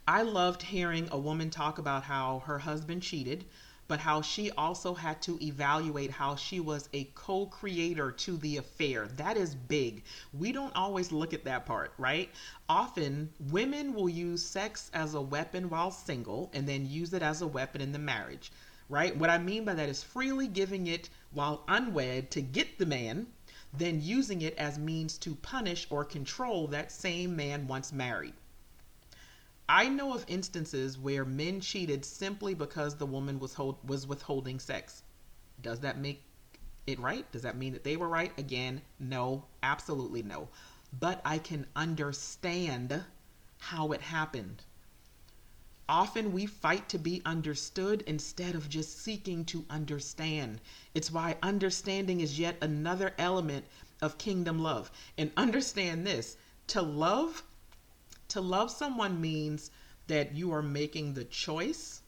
I 0.07 0.21
loved 0.21 0.61
hearing 0.61 1.09
a 1.11 1.17
woman 1.17 1.49
talk 1.49 1.79
about 1.79 2.03
how 2.03 2.39
her 2.45 2.59
husband 2.59 3.01
cheated, 3.01 3.45
but 3.87 3.99
how 3.99 4.21
she 4.21 4.49
also 4.51 4.95
had 4.95 5.21
to 5.21 5.37
evaluate 5.43 6.09
how 6.09 6.35
she 6.35 6.59
was 6.59 6.89
a 6.93 7.03
co 7.15 7.45
creator 7.45 8.11
to 8.11 8.37
the 8.37 8.57
affair. 8.57 9.07
That 9.07 9.37
is 9.37 9.53
big. 9.53 10.03
We 10.33 10.51
don't 10.51 10.75
always 10.75 11.11
look 11.11 11.33
at 11.33 11.43
that 11.45 11.65
part, 11.65 11.93
right? 11.97 12.29
Often, 12.67 13.31
women 13.39 13.93
will 13.93 14.09
use 14.09 14.43
sex 14.43 14.89
as 14.93 15.13
a 15.13 15.21
weapon 15.21 15.69
while 15.69 15.91
single 15.91 16.49
and 16.53 16.67
then 16.67 16.89
use 16.89 17.13
it 17.13 17.21
as 17.21 17.41
a 17.41 17.47
weapon 17.47 17.81
in 17.81 17.91
the 17.91 17.99
marriage, 17.99 18.51
right? 18.89 19.15
What 19.15 19.29
I 19.29 19.37
mean 19.37 19.65
by 19.65 19.75
that 19.75 19.89
is 19.89 20.03
freely 20.03 20.47
giving 20.47 20.87
it 20.87 21.09
while 21.31 21.63
unwed 21.67 22.31
to 22.31 22.41
get 22.41 22.79
the 22.79 22.85
man, 22.85 23.27
then 23.71 24.01
using 24.01 24.41
it 24.41 24.57
as 24.57 24.79
means 24.79 25.17
to 25.19 25.35
punish 25.35 25.85
or 25.89 26.05
control 26.05 26.67
that 26.67 26.91
same 26.91 27.35
man 27.35 27.67
once 27.67 27.93
married. 27.93 28.33
I 29.67 29.89
know 29.89 30.13
of 30.13 30.25
instances 30.27 30.97
where 30.97 31.25
men 31.25 31.59
cheated 31.59 32.05
simply 32.05 32.53
because 32.53 32.95
the 32.95 33.05
woman 33.05 33.39
was 33.39 33.55
hold, 33.55 33.77
was 33.87 34.05
withholding 34.05 34.59
sex. 34.59 35.01
Does 35.61 35.79
that 35.79 35.97
make 35.97 36.21
it 36.85 36.99
right? 36.99 37.29
Does 37.31 37.41
that 37.41 37.57
mean 37.57 37.73
that 37.73 37.83
they 37.83 37.97
were 37.97 38.07
right? 38.07 38.31
Again, 38.37 38.81
no, 38.99 39.45
absolutely 39.63 40.21
no. 40.21 40.49
But 40.99 41.19
I 41.25 41.39
can 41.39 41.65
understand 41.75 43.03
how 43.57 43.91
it 43.91 44.01
happened. 44.01 44.63
Often 45.89 46.33
we 46.33 46.45
fight 46.45 46.87
to 46.89 46.99
be 46.99 47.21
understood 47.25 48.03
instead 48.07 48.53
of 48.55 48.69
just 48.69 48.99
seeking 48.99 49.45
to 49.45 49.65
understand. 49.69 50.61
It's 50.93 51.11
why 51.11 51.37
understanding 51.41 52.21
is 52.21 52.37
yet 52.37 52.57
another 52.61 53.13
element 53.17 53.65
of 54.01 54.17
kingdom 54.19 54.59
love. 54.59 54.91
And 55.17 55.31
understand 55.35 56.05
this 56.05 56.37
to 56.67 56.81
love 56.81 57.43
To 58.35 58.41
love 58.41 58.69
someone 58.69 59.21
means 59.21 59.71
that 60.07 60.35
you 60.35 60.51
are 60.51 60.61
making 60.61 61.13
the 61.13 61.23
choice, 61.23 62.01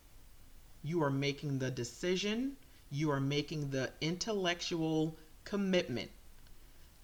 you 0.83 1.01
are 1.01 1.09
making 1.09 1.59
the 1.59 1.71
decision, 1.71 2.57
you 2.91 3.09
are 3.11 3.21
making 3.21 3.69
the 3.69 3.93
intellectual 4.01 5.15
commitment 5.45 6.11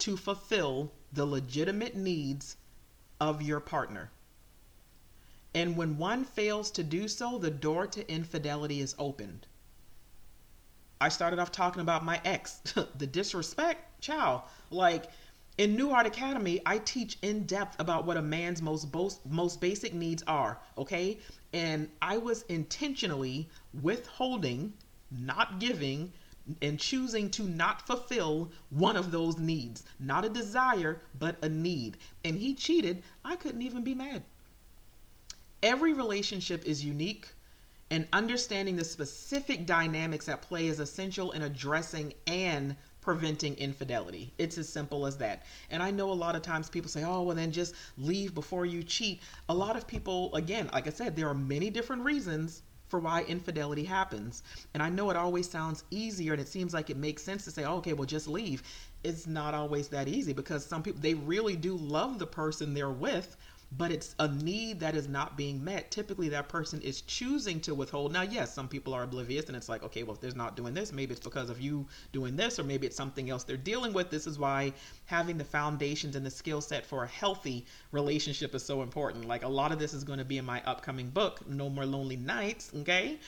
to 0.00 0.18
fulfill 0.18 0.92
the 1.10 1.24
legitimate 1.24 1.96
needs 1.96 2.58
of 3.18 3.40
your 3.40 3.60
partner. 3.60 4.10
And 5.54 5.74
when 5.74 5.96
one 5.96 6.26
fails 6.26 6.70
to 6.72 6.84
do 6.84 7.08
so, 7.08 7.38
the 7.38 7.50
door 7.50 7.86
to 7.86 8.06
infidelity 8.12 8.80
is 8.80 8.94
opened. 8.98 9.46
I 11.00 11.08
started 11.08 11.38
off 11.38 11.50
talking 11.50 11.80
about 11.80 12.04
my 12.04 12.20
ex, 12.26 12.56
the 12.98 13.06
disrespect, 13.06 14.02
child. 14.02 14.42
Like 14.70 15.06
in 15.56 15.76
New 15.76 15.90
Heart 15.90 16.06
Academy, 16.06 16.60
I 16.66 16.78
teach 16.78 17.16
in 17.22 17.44
depth 17.44 17.80
about 17.80 18.04
what 18.04 18.16
a 18.16 18.22
man's 18.22 18.60
most 18.60 18.92
most, 18.92 19.24
most 19.26 19.60
basic 19.60 19.94
needs 19.94 20.22
are, 20.26 20.58
okay? 20.76 21.18
And 21.52 21.88
I 22.02 22.18
was 22.18 22.42
intentionally 22.48 23.48
withholding, 23.82 24.72
not 25.12 25.60
giving, 25.60 26.12
and 26.60 26.78
choosing 26.78 27.30
to 27.30 27.44
not 27.44 27.86
fulfill 27.86 28.50
one 28.70 28.96
of 28.96 29.12
those 29.12 29.38
needs. 29.38 29.84
Not 30.00 30.24
a 30.24 30.28
desire, 30.28 31.00
but 31.18 31.42
a 31.42 31.48
need. 31.48 31.96
And 32.24 32.36
he 32.36 32.54
cheated. 32.54 33.02
I 33.24 33.36
couldn't 33.36 33.62
even 33.62 33.84
be 33.84 33.94
mad. 33.94 34.24
Every 35.62 35.92
relationship 35.92 36.64
is 36.66 36.84
unique, 36.84 37.28
and 37.90 38.08
understanding 38.12 38.76
the 38.76 38.84
specific 38.84 39.66
dynamics 39.66 40.28
at 40.28 40.42
play 40.42 40.66
is 40.66 40.80
essential 40.80 41.30
in 41.30 41.42
addressing 41.42 42.12
and 42.26 42.76
preventing 43.04 43.54
infidelity. 43.56 44.32
It's 44.38 44.56
as 44.56 44.68
simple 44.68 45.06
as 45.06 45.18
that. 45.18 45.42
And 45.70 45.82
I 45.82 45.90
know 45.90 46.10
a 46.10 46.14
lot 46.14 46.34
of 46.34 46.42
times 46.42 46.70
people 46.70 46.88
say, 46.88 47.04
oh, 47.04 47.22
well, 47.22 47.36
then 47.36 47.52
just 47.52 47.74
leave 47.98 48.34
before 48.34 48.64
you 48.64 48.82
cheat. 48.82 49.20
A 49.50 49.54
lot 49.54 49.76
of 49.76 49.86
people, 49.86 50.34
again, 50.34 50.70
like 50.72 50.86
I 50.86 50.90
said, 50.90 51.14
there 51.14 51.28
are 51.28 51.34
many 51.34 51.68
different 51.68 52.02
reasons 52.02 52.62
for 52.88 53.00
why 53.00 53.22
infidelity 53.24 53.84
happens. 53.84 54.42
And 54.72 54.82
I 54.82 54.88
know 54.88 55.10
it 55.10 55.16
always 55.16 55.48
sounds 55.48 55.84
easier 55.90 56.32
and 56.32 56.40
it 56.40 56.48
seems 56.48 56.72
like 56.72 56.88
it 56.90 56.96
makes 56.96 57.22
sense 57.22 57.44
to 57.44 57.50
say, 57.50 57.64
oh, 57.64 57.76
okay, 57.76 57.92
well, 57.92 58.06
just 58.06 58.28
leave. 58.28 58.62
It's 59.02 59.26
not 59.26 59.52
always 59.52 59.88
that 59.88 60.08
easy 60.08 60.32
because 60.32 60.64
some 60.64 60.82
people, 60.82 61.00
they 61.02 61.14
really 61.14 61.56
do 61.56 61.76
love 61.76 62.18
the 62.18 62.26
person 62.26 62.72
they're 62.72 62.90
with 62.90 63.36
but 63.72 63.90
it's 63.90 64.14
a 64.18 64.28
need 64.28 64.78
that 64.80 64.94
is 64.94 65.08
not 65.08 65.36
being 65.36 65.62
met. 65.62 65.90
Typically, 65.90 66.28
that 66.28 66.48
person 66.48 66.80
is 66.82 67.00
choosing 67.00 67.60
to 67.60 67.74
withhold. 67.74 68.12
Now, 68.12 68.22
yes, 68.22 68.54
some 68.54 68.68
people 68.68 68.94
are 68.94 69.02
oblivious, 69.02 69.46
and 69.46 69.56
it's 69.56 69.68
like, 69.68 69.82
okay, 69.82 70.02
well, 70.02 70.14
if 70.14 70.20
they're 70.20 70.32
not 70.32 70.56
doing 70.56 70.74
this, 70.74 70.92
maybe 70.92 71.12
it's 71.12 71.24
because 71.24 71.50
of 71.50 71.60
you 71.60 71.86
doing 72.12 72.36
this, 72.36 72.58
or 72.58 72.64
maybe 72.64 72.86
it's 72.86 72.96
something 72.96 73.30
else 73.30 73.42
they're 73.42 73.56
dealing 73.56 73.92
with. 73.92 74.10
This 74.10 74.26
is 74.26 74.38
why 74.38 74.72
having 75.06 75.38
the 75.38 75.44
foundations 75.44 76.14
and 76.14 76.24
the 76.24 76.30
skill 76.30 76.60
set 76.60 76.86
for 76.86 77.04
a 77.04 77.08
healthy 77.08 77.66
relationship 77.90 78.54
is 78.54 78.64
so 78.64 78.82
important. 78.82 79.26
Like, 79.26 79.42
a 79.42 79.48
lot 79.48 79.72
of 79.72 79.78
this 79.78 79.92
is 79.92 80.04
going 80.04 80.18
to 80.18 80.24
be 80.24 80.38
in 80.38 80.44
my 80.44 80.62
upcoming 80.64 81.10
book, 81.10 81.46
No 81.48 81.68
More 81.68 81.86
Lonely 81.86 82.16
Nights, 82.16 82.70
okay? 82.76 83.18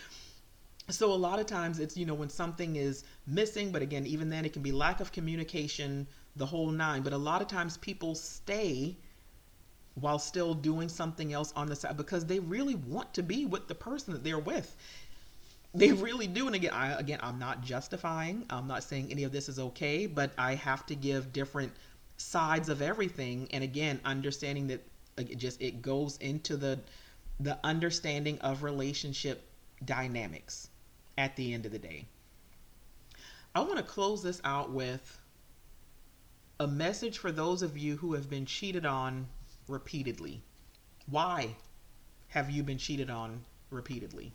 So, 0.89 1.13
a 1.13 1.15
lot 1.15 1.41
of 1.41 1.47
times 1.47 1.81
it's, 1.81 1.97
you 1.97 2.07
know, 2.07 2.15
when 2.15 2.31
something 2.31 2.77
is 2.77 3.03
missing, 3.27 3.73
but 3.73 3.83
again, 3.83 4.07
even 4.07 4.29
then, 4.29 4.45
it 4.45 4.53
can 4.53 4.63
be 4.63 4.71
lack 4.71 5.01
of 5.01 5.11
communication, 5.11 6.07
the 6.37 6.47
whole 6.47 6.71
nine. 6.71 7.03
But 7.03 7.13
a 7.13 7.19
lot 7.19 7.43
of 7.43 7.49
times 7.49 7.77
people 7.79 8.15
stay 8.15 8.97
while 9.97 10.19
still 10.19 10.55
doing 10.55 10.89
something 10.89 11.33
else 11.33 11.53
on 11.57 11.67
the 11.69 11.75
side 11.77 11.97
because 11.97 12.27
they 12.27 12.39
really 12.39 12.75
want 12.75 13.13
to 13.15 13.23
be 13.23 13.47
with 13.47 13.67
the 13.67 13.75
person 13.75 14.13
that 14.13 14.23
they're 14.23 14.39
with. 14.39 14.77
They 15.75 15.93
really 15.93 16.27
do. 16.27 16.47
And 16.47 16.55
again, 16.55 16.73
I, 16.73 16.93
again, 16.93 17.19
I'm 17.23 17.39
not 17.39 17.63
justifying. 17.63 18.45
I'm 18.51 18.67
not 18.67 18.83
saying 18.83 19.09
any 19.11 19.25
of 19.25 19.33
this 19.33 19.49
is 19.49 19.59
okay, 19.59 20.07
but 20.07 20.33
I 20.39 20.55
have 20.55 20.87
to 20.87 20.95
give 20.95 21.33
different 21.33 21.73
sides 22.19 22.69
of 22.69 22.83
everything. 22.83 23.49
And 23.53 23.65
again, 23.65 24.01
understanding 24.05 24.67
that 24.69 24.83
it 25.17 25.39
just 25.39 25.61
it 25.61 25.83
goes 25.83 26.19
into 26.19 26.57
the 26.57 26.79
the 27.41 27.59
understanding 27.65 28.39
of 28.41 28.63
relationship 28.63 29.49
dynamics 29.85 30.69
at 31.19 31.37
the 31.37 31.53
end 31.53 31.67
of 31.67 31.73
the 31.73 31.79
day. 31.79 32.07
I 33.55 33.61
want 33.61 33.77
to 33.77 33.83
close 33.83 34.23
this 34.23 34.41
out 34.45 34.71
with 34.71 35.19
a 36.61 36.67
message 36.67 37.19
for 37.19 37.33
those 37.33 37.63
of 37.63 37.77
you 37.77 37.97
who 37.97 38.15
have 38.15 38.29
been 38.31 38.47
cheated 38.47 38.87
on 38.87 39.27
repeatedly? 39.69 40.43
Why 41.07 41.57
have 42.29 42.51
you 42.51 42.63
been 42.63 42.79
cheated 42.79 43.11
on 43.11 43.45
repeatedly? 43.71 44.33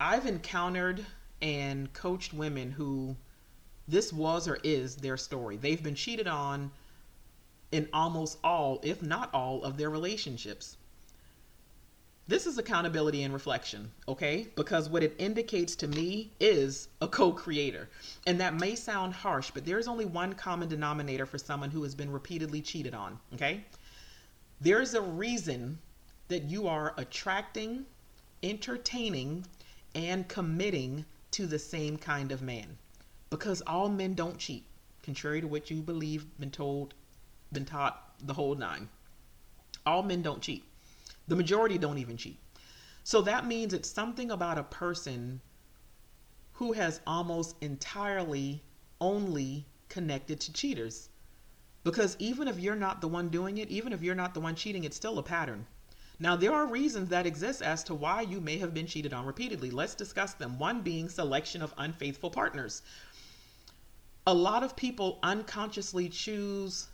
I've 0.00 0.26
encountered 0.26 1.06
and 1.40 1.92
coached 1.92 2.32
women 2.32 2.70
who 2.70 3.16
this 3.88 4.12
was 4.12 4.48
or 4.48 4.58
is 4.62 4.96
their 4.96 5.16
story. 5.16 5.56
They've 5.56 5.82
been 5.82 5.94
cheated 5.94 6.26
on 6.26 6.70
in 7.70 7.88
almost 7.92 8.38
all, 8.44 8.80
if 8.82 9.02
not 9.02 9.32
all, 9.32 9.64
of 9.64 9.76
their 9.76 9.90
relationships. 9.90 10.76
This 12.28 12.46
is 12.46 12.56
accountability 12.56 13.24
and 13.24 13.34
reflection, 13.34 13.90
okay? 14.06 14.46
Because 14.54 14.88
what 14.88 15.02
it 15.02 15.16
indicates 15.18 15.74
to 15.76 15.88
me 15.88 16.30
is 16.38 16.88
a 17.00 17.08
co 17.08 17.32
creator. 17.32 17.88
And 18.26 18.40
that 18.40 18.54
may 18.54 18.76
sound 18.76 19.12
harsh, 19.12 19.50
but 19.50 19.64
there's 19.64 19.88
only 19.88 20.04
one 20.04 20.34
common 20.34 20.68
denominator 20.68 21.26
for 21.26 21.38
someone 21.38 21.70
who 21.70 21.82
has 21.82 21.96
been 21.96 22.12
repeatedly 22.12 22.62
cheated 22.62 22.94
on, 22.94 23.18
okay? 23.34 23.64
There's 24.60 24.94
a 24.94 25.02
reason 25.02 25.80
that 26.28 26.44
you 26.44 26.68
are 26.68 26.94
attracting, 26.96 27.86
entertaining, 28.44 29.44
and 29.96 30.28
committing 30.28 31.04
to 31.32 31.46
the 31.46 31.58
same 31.58 31.96
kind 31.96 32.30
of 32.30 32.40
man. 32.40 32.78
Because 33.30 33.62
all 33.62 33.88
men 33.88 34.14
don't 34.14 34.38
cheat, 34.38 34.64
contrary 35.02 35.40
to 35.40 35.48
what 35.48 35.70
you 35.70 35.82
believe, 35.82 36.26
been 36.38 36.52
told, 36.52 36.94
been 37.52 37.64
taught 37.64 38.14
the 38.24 38.34
whole 38.34 38.54
nine. 38.54 38.88
All 39.84 40.04
men 40.04 40.22
don't 40.22 40.40
cheat. 40.40 40.64
The 41.28 41.36
majority 41.36 41.78
don't 41.78 41.98
even 41.98 42.16
cheat. 42.16 42.38
So 43.04 43.22
that 43.22 43.46
means 43.46 43.72
it's 43.72 43.90
something 43.90 44.30
about 44.30 44.58
a 44.58 44.64
person 44.64 45.40
who 46.52 46.72
has 46.72 47.00
almost 47.06 47.56
entirely 47.60 48.62
only 49.00 49.66
connected 49.88 50.40
to 50.40 50.52
cheaters. 50.52 51.08
Because 51.84 52.16
even 52.20 52.46
if 52.46 52.58
you're 52.60 52.76
not 52.76 53.00
the 53.00 53.08
one 53.08 53.28
doing 53.28 53.58
it, 53.58 53.68
even 53.68 53.92
if 53.92 54.02
you're 54.02 54.14
not 54.14 54.34
the 54.34 54.40
one 54.40 54.54
cheating, 54.54 54.84
it's 54.84 54.96
still 54.96 55.18
a 55.18 55.22
pattern. 55.22 55.66
Now, 56.20 56.36
there 56.36 56.52
are 56.52 56.66
reasons 56.66 57.08
that 57.08 57.26
exist 57.26 57.62
as 57.62 57.82
to 57.84 57.94
why 57.94 58.20
you 58.20 58.40
may 58.40 58.58
have 58.58 58.72
been 58.72 58.86
cheated 58.86 59.12
on 59.12 59.26
repeatedly. 59.26 59.72
Let's 59.72 59.96
discuss 59.96 60.34
them. 60.34 60.58
One 60.58 60.82
being 60.82 61.08
selection 61.08 61.62
of 61.62 61.74
unfaithful 61.76 62.30
partners. 62.30 62.82
A 64.24 64.32
lot 64.32 64.62
of 64.62 64.76
people 64.76 65.18
unconsciously 65.24 66.08
choose 66.08 66.86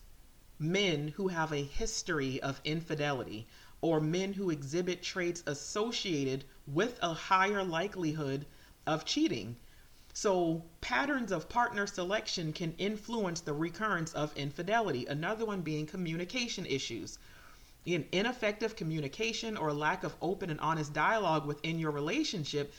men 0.59 1.09
who 1.09 1.29
have 1.29 1.53
a 1.53 1.63
history 1.63 2.41
of 2.41 2.61
infidelity 2.65 3.47
or 3.81 4.01
men 4.01 4.33
who 4.33 4.51
exhibit 4.51 5.03
traits 5.03 5.43
associated 5.47 6.45
with 6.67 6.99
a 7.03 7.13
higher 7.15 7.63
likelihood 7.63 8.45
of 8.87 9.05
cheating. 9.05 9.57
So, 10.13 10.65
patterns 10.81 11.31
of 11.31 11.49
partner 11.49 11.87
selection 11.87 12.53
can 12.53 12.75
influence 12.79 13.41
the 13.41 13.53
recurrence 13.53 14.13
of 14.15 14.37
infidelity. 14.37 15.07
Another 15.07 15.45
one 15.45 15.61
being 15.61 15.87
communication 15.87 16.67
issues. 16.67 17.19
In 17.85 18.09
ineffective 18.11 18.75
communication 18.75 19.57
or 19.57 19.73
lack 19.73 20.03
of 20.03 20.17
open 20.21 20.51
and 20.51 20.59
honest 20.61 20.93
dialogue 20.93 21.47
within 21.47 21.79
your 21.79 21.93
relationship 21.93 22.75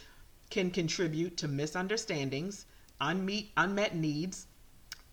can 0.49 0.69
contribute 0.69 1.37
to 1.37 1.47
misunderstandings, 1.47 2.65
unmet, 2.99 3.45
unmet 3.55 3.95
needs, 3.95 4.47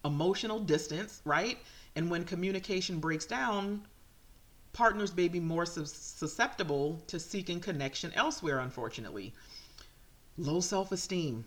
emotional 0.05 0.59
distance, 0.59 1.21
right? 1.25 1.59
And 1.95 2.11
when 2.11 2.25
communication 2.25 2.99
breaks 2.99 3.27
down, 3.27 3.87
partners 4.77 5.17
may 5.17 5.27
be 5.27 5.41
more 5.41 5.65
susceptible 5.65 7.03
to 7.07 7.19
seeking 7.19 7.59
connection 7.61 8.13
elsewhere, 8.13 8.59
unfortunately. 8.59 9.33
Low 10.37 10.61
self 10.61 10.93
esteem. 10.93 11.47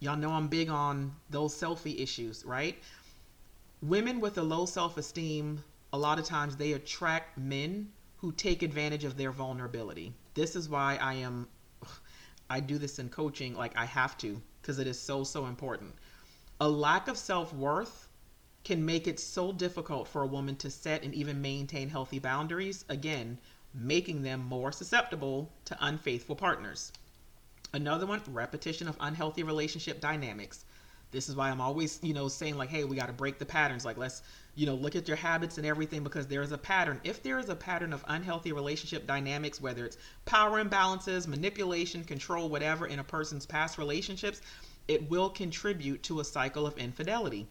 Y'all 0.00 0.16
know 0.16 0.32
I'm 0.32 0.48
big 0.48 0.68
on 0.68 1.14
those 1.30 1.54
selfie 1.54 2.00
issues, 2.00 2.44
right? 2.44 2.76
Women 3.82 4.18
with 4.20 4.36
a 4.38 4.42
low 4.42 4.66
self 4.66 4.98
esteem, 4.98 5.62
a 5.92 5.98
lot 5.98 6.18
of 6.18 6.24
times 6.24 6.56
they 6.56 6.72
attract 6.72 7.38
men 7.38 7.88
who 8.16 8.32
take 8.32 8.64
advantage 8.64 9.04
of 9.04 9.16
their 9.16 9.30
vulnerability. 9.30 10.12
This 10.34 10.56
is 10.56 10.68
why 10.68 10.98
I 11.00 11.14
am, 11.14 11.46
I 12.50 12.58
do 12.58 12.78
this 12.78 12.98
in 12.98 13.10
coaching, 13.10 13.54
like 13.54 13.76
I 13.76 13.84
have 13.84 14.18
to, 14.18 14.42
because 14.60 14.80
it 14.80 14.88
is 14.88 15.00
so, 15.00 15.22
so 15.22 15.46
important. 15.46 15.94
A 16.60 16.68
lack 16.68 17.06
of 17.06 17.16
self 17.16 17.54
worth 17.54 18.05
can 18.66 18.84
make 18.84 19.06
it 19.06 19.20
so 19.20 19.52
difficult 19.52 20.08
for 20.08 20.22
a 20.22 20.26
woman 20.26 20.56
to 20.56 20.68
set 20.68 21.04
and 21.04 21.14
even 21.14 21.40
maintain 21.40 21.88
healthy 21.88 22.18
boundaries, 22.18 22.84
again, 22.88 23.38
making 23.72 24.22
them 24.22 24.40
more 24.44 24.72
susceptible 24.72 25.52
to 25.64 25.76
unfaithful 25.80 26.34
partners. 26.34 26.90
Another 27.72 28.06
one, 28.06 28.20
repetition 28.26 28.88
of 28.88 28.96
unhealthy 28.98 29.44
relationship 29.44 30.00
dynamics. 30.00 30.64
This 31.12 31.28
is 31.28 31.36
why 31.36 31.48
I'm 31.48 31.60
always, 31.60 32.00
you 32.02 32.12
know, 32.12 32.26
saying 32.26 32.56
like, 32.56 32.68
hey, 32.68 32.82
we 32.82 32.96
got 32.96 33.06
to 33.06 33.12
break 33.12 33.38
the 33.38 33.46
patterns. 33.46 33.84
Like, 33.84 33.98
let's, 33.98 34.22
you 34.56 34.66
know, 34.66 34.74
look 34.74 34.96
at 34.96 35.06
your 35.06 35.16
habits 35.16 35.58
and 35.58 35.66
everything 35.66 36.02
because 36.02 36.26
there 36.26 36.42
is 36.42 36.50
a 36.50 36.58
pattern. 36.58 37.00
If 37.04 37.22
there 37.22 37.38
is 37.38 37.48
a 37.48 37.54
pattern 37.54 37.92
of 37.92 38.04
unhealthy 38.08 38.50
relationship 38.50 39.06
dynamics, 39.06 39.60
whether 39.60 39.84
it's 39.86 39.96
power 40.24 40.60
imbalances, 40.60 41.28
manipulation, 41.28 42.02
control, 42.02 42.48
whatever 42.48 42.88
in 42.88 42.98
a 42.98 43.04
person's 43.04 43.46
past 43.46 43.78
relationships, 43.78 44.40
it 44.88 45.08
will 45.08 45.30
contribute 45.30 46.02
to 46.02 46.18
a 46.18 46.24
cycle 46.24 46.66
of 46.66 46.76
infidelity. 46.78 47.46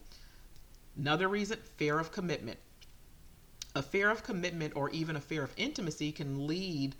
Another 0.96 1.28
reason, 1.28 1.58
fear 1.76 1.98
of 1.98 2.10
commitment. 2.10 2.58
A 3.74 3.82
fear 3.82 4.10
of 4.10 4.22
commitment 4.22 4.74
or 4.74 4.88
even 4.90 5.16
a 5.16 5.20
fear 5.20 5.42
of 5.42 5.52
intimacy 5.56 6.10
can 6.10 6.46
lead 6.46 6.96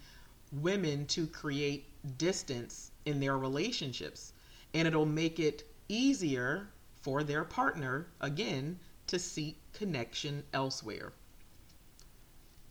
women 0.52 1.06
to 1.06 1.26
create 1.26 1.86
distance 2.18 2.90
in 3.06 3.20
their 3.20 3.38
relationships. 3.38 4.34
And 4.74 4.86
it'll 4.86 5.06
make 5.06 5.40
it 5.40 5.64
easier 5.88 6.68
for 7.00 7.22
their 7.22 7.44
partner, 7.44 8.08
again, 8.20 8.78
to 9.06 9.18
seek 9.18 9.56
connection 9.72 10.42
elsewhere. 10.52 11.12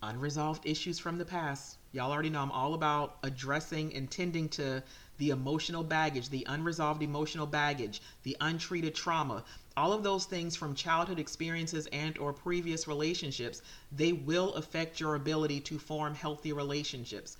Unresolved 0.03 0.65
issues 0.67 0.99
from 0.99 1.17
the 1.17 1.25
past. 1.25 1.77
Y'all 1.91 2.11
already 2.11 2.29
know 2.29 2.41
I'm 2.41 2.51
all 2.51 2.75
about 2.75 3.17
addressing 3.23 3.95
and 3.95 4.11
tending 4.11 4.49
to 4.49 4.83
the 5.17 5.29
emotional 5.29 5.83
baggage, 5.83 6.29
the 6.29 6.45
unresolved 6.47 7.01
emotional 7.01 7.45
baggage, 7.45 8.01
the 8.23 8.35
untreated 8.41 8.95
trauma, 8.95 9.43
all 9.77 9.91
of 9.91 10.03
those 10.03 10.25
things 10.25 10.55
from 10.55 10.73
childhood 10.73 11.19
experiences 11.19 11.87
and 11.87 12.17
or 12.17 12.33
previous 12.33 12.87
relationships, 12.87 13.61
they 13.91 14.13
will 14.13 14.53
affect 14.55 14.99
your 14.99 15.15
ability 15.15 15.59
to 15.59 15.77
form 15.77 16.15
healthy 16.15 16.53
relationships. 16.53 17.37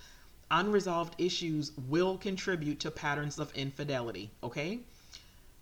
Unresolved 0.52 1.16
issues 1.18 1.72
will 1.88 2.18
contribute 2.18 2.80
to 2.80 2.92
patterns 2.92 3.40
of 3.40 3.54
infidelity, 3.56 4.30
okay? 4.44 4.80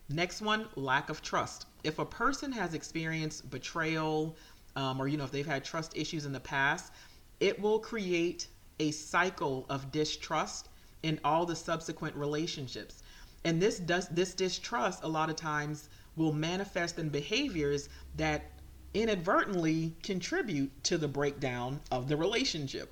Next 0.09 0.41
one, 0.41 0.67
lack 0.75 1.09
of 1.09 1.21
trust. 1.21 1.65
If 1.83 1.99
a 1.99 2.05
person 2.05 2.51
has 2.51 2.73
experienced 2.73 3.49
betrayal, 3.49 4.35
um, 4.75 5.01
or 5.01 5.07
you 5.07 5.17
know, 5.17 5.23
if 5.23 5.31
they've 5.31 5.45
had 5.45 5.63
trust 5.63 5.95
issues 5.95 6.25
in 6.25 6.33
the 6.33 6.39
past, 6.39 6.91
it 7.39 7.59
will 7.59 7.79
create 7.79 8.47
a 8.79 8.91
cycle 8.91 9.65
of 9.69 9.91
distrust 9.91 10.69
in 11.03 11.19
all 11.23 11.45
the 11.45 11.55
subsequent 11.55 12.15
relationships. 12.15 13.03
And 13.45 13.61
this 13.61 13.77
does 13.77 14.07
this 14.07 14.33
distrust 14.33 15.03
a 15.03 15.07
lot 15.07 15.29
of 15.29 15.35
times 15.35 15.89
will 16.15 16.33
manifest 16.33 16.97
in 16.97 17.09
behaviors 17.09 17.89
that 18.15 18.51
inadvertently 18.93 19.95
contribute 20.03 20.83
to 20.83 20.97
the 20.97 21.07
breakdown 21.07 21.81
of 21.91 22.07
the 22.07 22.15
relationship. 22.15 22.91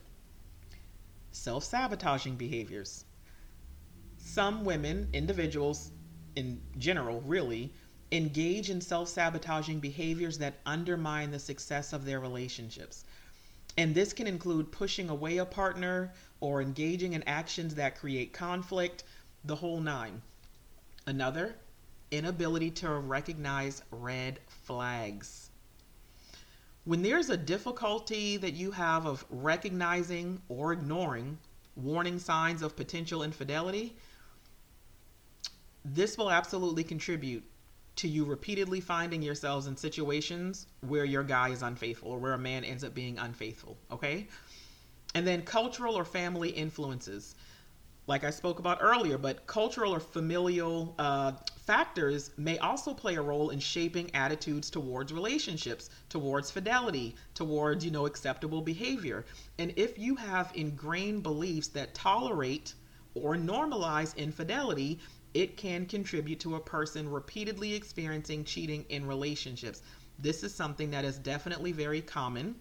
Self 1.31 1.63
sabotaging 1.63 2.35
behaviors. 2.35 3.05
Some 4.17 4.65
women, 4.65 5.07
individuals 5.13 5.91
in 6.35 6.61
general, 6.77 7.21
really, 7.21 7.73
engage 8.11 8.69
in 8.69 8.81
self 8.81 9.07
sabotaging 9.07 9.79
behaviors 9.79 10.37
that 10.39 10.59
undermine 10.65 11.31
the 11.31 11.39
success 11.39 11.93
of 11.93 12.03
their 12.03 12.19
relationships. 12.19 13.05
And 13.77 13.95
this 13.95 14.11
can 14.11 14.27
include 14.27 14.71
pushing 14.71 15.09
away 15.09 15.37
a 15.37 15.45
partner 15.45 16.11
or 16.41 16.61
engaging 16.61 17.13
in 17.13 17.23
actions 17.23 17.75
that 17.75 17.97
create 17.97 18.33
conflict, 18.33 19.03
the 19.45 19.55
whole 19.55 19.79
nine. 19.79 20.21
Another, 21.07 21.55
inability 22.11 22.69
to 22.69 22.89
recognize 22.91 23.81
red 23.91 24.39
flags. 24.47 25.49
When 26.83 27.01
there's 27.01 27.29
a 27.29 27.37
difficulty 27.37 28.37
that 28.37 28.53
you 28.53 28.71
have 28.71 29.05
of 29.05 29.23
recognizing 29.29 30.41
or 30.49 30.73
ignoring 30.73 31.37
warning 31.75 32.19
signs 32.19 32.61
of 32.61 32.75
potential 32.75 33.23
infidelity, 33.23 33.95
this 35.85 36.17
will 36.17 36.29
absolutely 36.29 36.83
contribute 36.83 37.43
to 37.97 38.07
you 38.07 38.25
repeatedly 38.25 38.81
finding 38.81 39.21
yourselves 39.21 39.67
in 39.67 39.77
situations 39.77 40.67
where 40.81 41.05
your 41.05 41.23
guy 41.23 41.49
is 41.49 41.61
unfaithful 41.61 42.11
or 42.11 42.19
where 42.19 42.33
a 42.33 42.37
man 42.37 42.63
ends 42.63 42.83
up 42.83 42.93
being 42.93 43.17
unfaithful, 43.19 43.77
okay? 43.91 44.27
And 45.13 45.27
then 45.27 45.41
cultural 45.41 45.95
or 45.95 46.05
family 46.05 46.49
influences 46.49 47.35
like 48.07 48.23
I 48.23 48.29
spoke 48.31 48.59
about 48.59 48.79
earlier, 48.81 49.17
but 49.17 49.45
cultural 49.45 49.93
or 49.93 49.99
familial 49.99 50.95
uh, 50.97 51.33
factors 51.55 52.31
may 52.35 52.57
also 52.57 52.93
play 52.93 53.15
a 53.15 53.21
role 53.21 53.51
in 53.51 53.59
shaping 53.59 54.13
attitudes 54.15 54.69
towards 54.69 55.13
relationships, 55.13 55.89
towards 56.09 56.49
fidelity, 56.51 57.15
towards, 57.35 57.85
you 57.85 57.91
know, 57.91 58.05
acceptable 58.07 58.61
behavior. 58.61 59.25
And 59.59 59.71
if 59.77 59.99
you 59.99 60.15
have 60.15 60.51
ingrained 60.55 61.23
beliefs 61.23 61.67
that 61.69 61.93
tolerate 61.93 62.73
or 63.13 63.35
normalize 63.35 64.15
infidelity, 64.17 64.99
it 65.33 65.55
can 65.55 65.85
contribute 65.85 66.39
to 66.41 66.55
a 66.55 66.59
person 66.59 67.07
repeatedly 67.07 67.73
experiencing 67.73 68.43
cheating 68.43 68.83
in 68.89 69.05
relationships. 69.05 69.83
This 70.19 70.43
is 70.43 70.53
something 70.53 70.89
that 70.91 71.05
is 71.05 71.17
definitely 71.17 71.71
very 71.71 72.01
common 72.01 72.55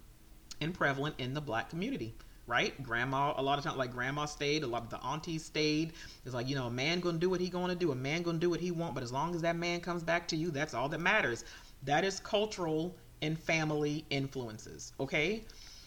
and 0.60 0.74
prevalent 0.74 1.14
in 1.18 1.34
the 1.34 1.40
black 1.40 1.70
community 1.70 2.14
right? 2.46 2.80
Grandma, 2.82 3.34
a 3.36 3.42
lot 3.42 3.58
of 3.58 3.64
times, 3.64 3.76
like 3.76 3.92
grandma 3.92 4.24
stayed, 4.24 4.62
a 4.62 4.66
lot 4.66 4.82
of 4.82 4.90
the 4.90 5.00
aunties 5.04 5.44
stayed. 5.44 5.92
It's 6.24 6.34
like, 6.34 6.48
you 6.48 6.54
know, 6.54 6.66
a 6.66 6.70
man 6.70 7.00
gonna 7.00 7.18
do 7.18 7.30
what 7.30 7.40
he 7.40 7.48
gonna 7.48 7.74
do, 7.74 7.92
a 7.92 7.94
man 7.94 8.22
gonna 8.22 8.38
do 8.38 8.50
what 8.50 8.60
he 8.60 8.70
want, 8.70 8.94
but 8.94 9.02
as 9.02 9.12
long 9.12 9.34
as 9.34 9.42
that 9.42 9.56
man 9.56 9.80
comes 9.80 10.02
back 10.02 10.26
to 10.28 10.36
you, 10.36 10.50
that's 10.50 10.74
all 10.74 10.88
that 10.88 11.00
matters. 11.00 11.44
That 11.84 12.04
is 12.04 12.20
cultural 12.20 12.96
and 13.22 13.38
family 13.38 14.04
influences, 14.10 14.92
okay? 14.98 15.44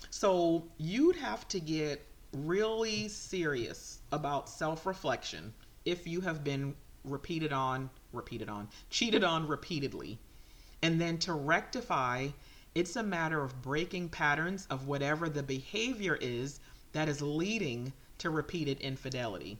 So 0.09 0.63
you'd 0.77 1.15
have 1.15 1.47
to 1.49 1.59
get 1.59 2.05
really 2.33 3.07
serious 3.07 3.99
about 4.11 4.49
self 4.49 4.85
reflection 4.85 5.53
if 5.85 6.07
you 6.07 6.21
have 6.21 6.43
been 6.43 6.75
repeated 7.03 7.51
on, 7.51 7.89
repeated 8.11 8.49
on, 8.49 8.69
cheated 8.89 9.23
on 9.23 9.47
repeatedly. 9.47 10.17
And 10.81 10.99
then 10.99 11.17
to 11.19 11.33
rectify 11.33 12.29
it's 12.75 12.95
a 12.95 13.03
matter 13.03 13.43
of 13.43 13.61
breaking 13.61 14.09
patterns 14.09 14.67
of 14.69 14.87
whatever 14.87 15.29
the 15.29 15.43
behavior 15.43 16.17
is 16.19 16.59
that 16.93 17.07
is 17.07 17.21
leading 17.21 17.93
to 18.17 18.29
repeated 18.29 18.79
infidelity. 18.79 19.57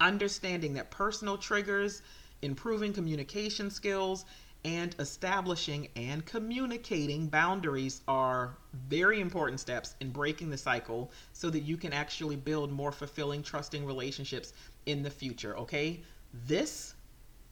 Understanding 0.00 0.74
that 0.74 0.90
personal 0.90 1.38
triggers, 1.38 2.02
improving 2.42 2.92
communication 2.92 3.70
skills, 3.70 4.26
and 4.64 4.96
establishing 4.98 5.88
and 5.96 6.26
communicating 6.26 7.28
boundaries 7.28 8.02
are 8.08 8.56
very 8.88 9.20
important 9.20 9.60
steps 9.60 9.94
in 10.00 10.10
breaking 10.10 10.50
the 10.50 10.58
cycle 10.58 11.12
so 11.32 11.48
that 11.48 11.60
you 11.60 11.76
can 11.76 11.92
actually 11.92 12.36
build 12.36 12.72
more 12.72 12.90
fulfilling, 12.90 13.42
trusting 13.42 13.84
relationships 13.84 14.52
in 14.86 15.02
the 15.02 15.10
future. 15.10 15.56
Okay? 15.56 16.02
This 16.46 16.94